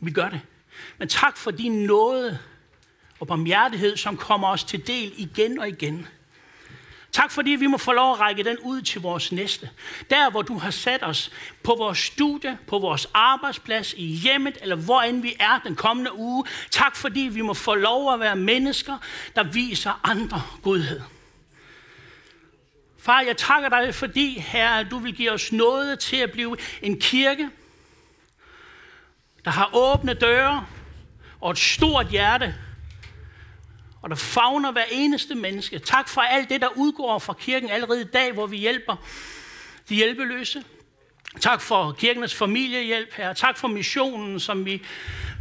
vi 0.01 0.11
gør 0.11 0.29
det. 0.29 0.41
Men 0.99 1.09
tak 1.09 1.37
for 1.37 1.51
din 1.51 1.73
nåde 1.85 2.39
og 3.21 3.27
barmhjertighed, 3.27 3.97
som 3.97 4.17
kommer 4.17 4.49
os 4.49 4.65
til 4.65 4.87
del 4.87 5.13
igen 5.17 5.59
og 5.59 5.69
igen. 5.69 6.09
Tak 7.13 7.31
fordi 7.31 7.51
vi 7.51 7.67
må 7.67 7.79
få 7.79 7.93
lov 7.93 8.13
at 8.13 8.21
række 8.21 8.45
den 8.45 8.59
ud 8.59 8.83
til 8.83 9.01
vores 9.01 9.33
næste. 9.33 9.71
Der, 10.11 10.31
hvor 10.31 10.43
du 10.43 10.59
har 10.59 10.71
sat 10.71 11.03
os 11.03 11.31
på 11.63 11.75
vores 11.79 11.99
studie, 11.99 12.59
på 12.67 12.79
vores 12.79 13.09
arbejdsplads, 13.15 13.95
i 13.97 14.07
hjemmet, 14.07 14.59
eller 14.61 14.77
hvor 14.77 15.01
end 15.01 15.23
vi 15.23 15.37
er 15.41 15.61
den 15.65 15.77
kommende 15.77 16.17
uge. 16.17 16.45
Tak 16.71 16.97
fordi 16.97 17.21
vi 17.21 17.41
må 17.41 17.55
få 17.55 17.75
lov 17.75 18.15
at 18.15 18.21
være 18.21 18.37
mennesker, 18.37 18.99
der 19.37 19.43
viser 19.43 20.01
andre 20.05 20.43
godhed. 20.63 21.01
Far, 23.03 23.21
jeg 23.21 23.37
takker 23.37 23.69
dig, 23.69 23.95
fordi, 23.95 24.39
Herre, 24.39 24.85
du 24.85 24.99
vil 24.99 25.15
give 25.15 25.31
os 25.31 25.53
noget 25.53 25.99
til 25.99 26.17
at 26.17 26.33
blive 26.33 26.57
en 26.83 27.01
kirke, 27.01 27.51
der 29.45 29.51
har 29.51 29.71
åbne 29.73 30.15
døre 30.15 30.67
og 31.41 31.51
et 31.51 31.59
stort 31.59 32.07
hjerte, 32.07 32.55
og 34.03 34.11
der 34.11 34.17
fagner 34.17 34.73
hver 34.73 34.85
eneste 34.91 35.35
menneske. 35.35 35.79
Tak 35.79 36.09
for 36.09 36.21
alt 36.21 36.49
det, 36.49 36.61
der 36.61 36.69
udgår 36.77 37.19
fra 37.19 37.33
kirken 37.33 37.71
allerede 37.71 38.01
i 38.01 38.05
dag, 38.05 38.33
hvor 38.33 38.47
vi 38.47 38.57
hjælper 38.57 38.97
de 39.89 39.95
hjælpeløse. 39.95 40.65
Tak 41.41 41.61
for 41.61 41.93
kirkenes 41.93 42.35
familiehjælp 42.35 43.15
her. 43.15 43.33
Tak 43.33 43.59
for 43.59 43.69
missionen, 43.69 44.41
som 44.41 44.65
vi, 44.65 44.83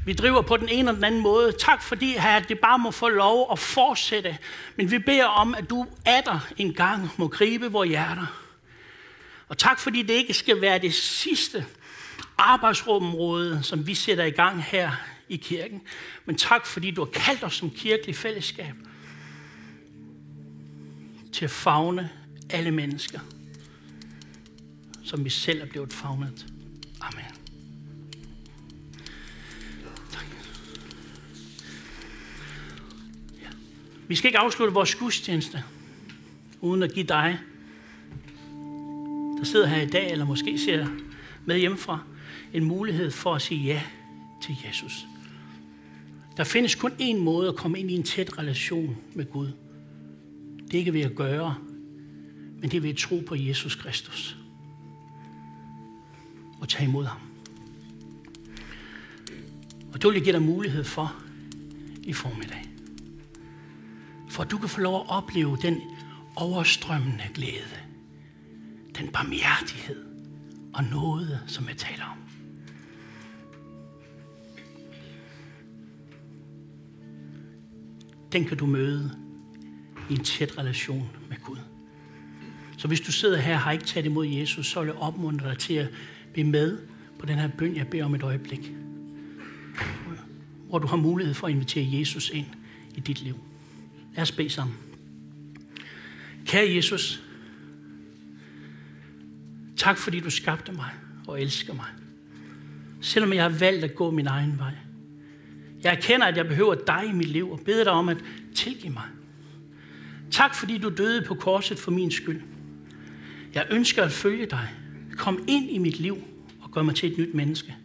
vi 0.05 0.13
driver 0.13 0.41
på 0.41 0.57
den 0.57 0.69
ene 0.69 0.91
og 0.91 0.95
den 0.95 1.03
anden 1.03 1.21
måde. 1.21 1.51
Tak 1.51 1.83
fordi 1.83 2.15
at 2.15 2.49
det 2.49 2.59
bare 2.59 2.79
må 2.79 2.91
få 2.91 3.09
lov 3.09 3.49
at 3.51 3.59
fortsætte. 3.59 4.37
Men 4.75 4.91
vi 4.91 4.99
beder 4.99 5.25
om, 5.25 5.55
at 5.55 5.69
du 5.69 5.87
atter 6.05 6.39
en 6.57 6.73
gang 6.73 7.11
må 7.17 7.27
gribe 7.27 7.71
vores 7.71 7.89
hjerter. 7.89 8.41
Og 9.47 9.57
tak 9.57 9.79
fordi 9.79 10.01
det 10.01 10.13
ikke 10.13 10.33
skal 10.33 10.61
være 10.61 10.79
det 10.79 10.93
sidste 10.93 11.65
arbejdsrumområde, 12.37 13.63
som 13.63 13.87
vi 13.87 13.95
sætter 13.95 14.23
i 14.23 14.31
gang 14.31 14.63
her 14.63 14.91
i 15.29 15.35
kirken. 15.35 15.81
Men 16.25 16.37
tak, 16.37 16.65
fordi 16.65 16.91
du 16.91 17.01
har 17.01 17.11
kaldt 17.11 17.43
os 17.43 17.55
som 17.55 17.69
kirkelig 17.69 18.15
fællesskab 18.15 18.75
til 21.33 21.45
at 21.45 21.51
fagne 21.51 22.09
alle 22.49 22.71
mennesker, 22.71 23.19
som 25.03 25.25
vi 25.25 25.29
selv 25.29 25.61
er 25.61 25.65
blevet 25.65 25.93
fagnet. 25.93 26.45
Amen. 27.01 27.30
Vi 34.11 34.15
skal 34.15 34.27
ikke 34.27 34.39
afslutte 34.39 34.73
vores 34.73 34.95
gudstjeneste, 34.95 35.63
uden 36.61 36.83
at 36.83 36.93
give 36.93 37.05
dig, 37.05 37.39
der 39.37 39.43
sidder 39.43 39.67
her 39.67 39.81
i 39.81 39.85
dag, 39.85 40.11
eller 40.11 40.25
måske 40.25 40.59
ser 40.59 40.87
med 41.45 41.57
hjemmefra, 41.57 41.99
en 42.53 42.63
mulighed 42.63 43.11
for 43.11 43.35
at 43.35 43.41
sige 43.41 43.61
ja 43.65 43.81
til 44.41 44.55
Jesus. 44.67 45.05
Der 46.37 46.43
findes 46.43 46.75
kun 46.75 46.91
én 46.91 47.17
måde 47.17 47.49
at 47.49 47.55
komme 47.55 47.79
ind 47.79 47.91
i 47.91 47.93
en 47.93 48.03
tæt 48.03 48.37
relation 48.37 48.97
med 49.13 49.31
Gud. 49.31 49.47
Det 50.65 50.73
er 50.73 50.77
ikke 50.79 50.93
ved 50.93 51.01
at 51.01 51.15
gøre, 51.15 51.55
men 52.59 52.71
det 52.71 52.77
er 52.77 52.81
ved 52.81 52.89
at 52.89 52.97
tro 52.97 53.23
på 53.27 53.35
Jesus 53.35 53.75
Kristus. 53.75 54.37
Og 56.61 56.69
tage 56.69 56.85
imod 56.85 57.05
ham. 57.05 57.19
Og 59.93 60.01
det 60.01 60.07
vil 60.07 60.13
jeg 60.13 60.23
give 60.23 60.33
dig 60.33 60.41
mulighed 60.41 60.83
for 60.83 61.15
i 62.03 62.13
formiddag. 62.13 62.70
For 64.31 64.43
at 64.43 64.51
du 64.51 64.57
kan 64.57 64.69
få 64.69 64.81
lov 64.81 64.95
at 64.95 65.09
opleve 65.09 65.57
den 65.61 65.81
overstrømmende 66.35 67.23
glæde. 67.33 67.77
Den 68.97 69.07
barmhjertighed 69.07 70.05
og 70.73 70.83
noget, 70.83 71.39
som 71.47 71.67
jeg 71.67 71.77
taler 71.77 72.05
om. 72.05 72.21
den 78.31 78.45
kan 78.45 78.57
du 78.57 78.65
møde 78.65 79.11
i 80.09 80.13
en 80.13 80.23
tæt 80.23 80.57
relation 80.57 81.09
med 81.29 81.37
Gud. 81.43 81.57
Så 82.77 82.87
hvis 82.87 83.01
du 83.01 83.11
sidder 83.11 83.37
her 83.37 83.53
og 83.53 83.59
har 83.59 83.71
ikke 83.71 83.85
taget 83.85 84.05
imod 84.05 84.27
Jesus, 84.27 84.67
så 84.67 84.79
vil 84.79 84.87
jeg 84.87 84.95
opmuntre 84.95 85.49
dig 85.49 85.57
til 85.57 85.73
at 85.73 85.87
blive 86.33 86.47
med 86.47 86.77
på 87.19 87.25
den 87.25 87.35
her 87.35 87.49
bøn, 87.57 87.75
jeg 87.75 87.87
beder 87.87 88.05
om 88.05 88.15
et 88.15 88.23
øjeblik. 88.23 88.71
Hvor 90.69 90.79
du 90.79 90.87
har 90.87 90.97
mulighed 90.97 91.33
for 91.33 91.47
at 91.47 91.53
invitere 91.53 91.99
Jesus 91.99 92.29
ind 92.29 92.45
i 92.95 92.99
dit 92.99 93.21
liv. 93.21 93.35
Lad 94.15 94.21
os 94.21 94.31
bede 94.31 94.49
sammen. 94.49 94.77
Kære 96.45 96.75
Jesus, 96.75 97.23
tak 99.77 99.97
fordi 99.97 100.19
du 100.19 100.29
skabte 100.29 100.71
mig 100.71 100.89
og 101.27 101.41
elsker 101.41 101.73
mig. 101.73 101.85
Selvom 103.01 103.33
jeg 103.33 103.43
har 103.43 103.59
valgt 103.59 103.83
at 103.83 103.95
gå 103.95 104.11
min 104.11 104.27
egen 104.27 104.57
vej. 104.57 104.73
Jeg 105.83 105.93
erkender, 105.93 106.25
at 106.25 106.37
jeg 106.37 106.47
behøver 106.47 106.75
dig 106.75 107.03
i 107.09 107.11
mit 107.11 107.29
liv 107.29 107.51
og 107.51 107.59
beder 107.65 107.83
dig 107.83 107.93
om 107.93 108.09
at 108.09 108.17
tilgive 108.55 108.93
mig. 108.93 109.07
Tak 110.31 110.55
fordi 110.55 110.77
du 110.77 110.89
døde 110.89 111.25
på 111.27 111.35
korset 111.35 111.79
for 111.79 111.91
min 111.91 112.11
skyld. 112.11 112.41
Jeg 113.53 113.67
ønsker 113.71 114.03
at 114.03 114.11
følge 114.11 114.45
dig. 114.45 114.69
Kom 115.17 115.45
ind 115.47 115.69
i 115.69 115.77
mit 115.77 115.99
liv 115.99 116.17
og 116.61 116.71
gør 116.71 116.83
mig 116.83 116.95
til 116.95 117.11
et 117.11 117.17
nyt 117.17 117.33
menneske. 117.33 117.75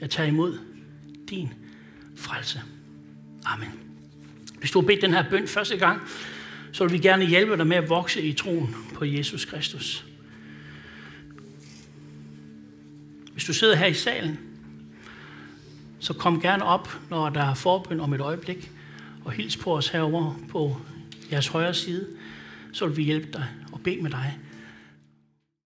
Jeg 0.00 0.10
tager 0.10 0.28
imod 0.28 0.58
din 1.30 1.52
frelse. 2.16 2.62
Amen. 3.44 3.85
Hvis 4.58 4.70
du 4.70 4.80
har 4.80 4.86
bedt 4.86 5.02
den 5.02 5.12
her 5.12 5.30
bøn 5.30 5.48
første 5.48 5.76
gang, 5.76 6.00
så 6.72 6.84
vil 6.84 6.92
vi 6.92 6.98
gerne 6.98 7.24
hjælpe 7.24 7.56
dig 7.56 7.66
med 7.66 7.76
at 7.76 7.88
vokse 7.88 8.22
i 8.22 8.32
troen 8.32 8.76
på 8.94 9.04
Jesus 9.04 9.44
Kristus. 9.44 10.04
Hvis 13.32 13.44
du 13.44 13.52
sidder 13.52 13.76
her 13.76 13.86
i 13.86 13.94
salen, 13.94 14.38
så 15.98 16.14
kom 16.14 16.40
gerne 16.40 16.64
op, 16.64 17.00
når 17.10 17.28
der 17.28 17.42
er 17.42 17.54
forbøn 17.54 18.00
om 18.00 18.12
et 18.12 18.20
øjeblik, 18.20 18.70
og 19.24 19.32
hils 19.32 19.56
på 19.56 19.76
os 19.76 19.88
herover 19.88 20.34
på 20.48 20.76
jeres 21.32 21.46
højre 21.46 21.74
side, 21.74 22.06
så 22.72 22.86
vil 22.86 22.96
vi 22.96 23.02
hjælpe 23.02 23.32
dig 23.32 23.46
og 23.72 23.80
bede 23.80 24.02
med 24.02 24.10
dig 24.10 24.38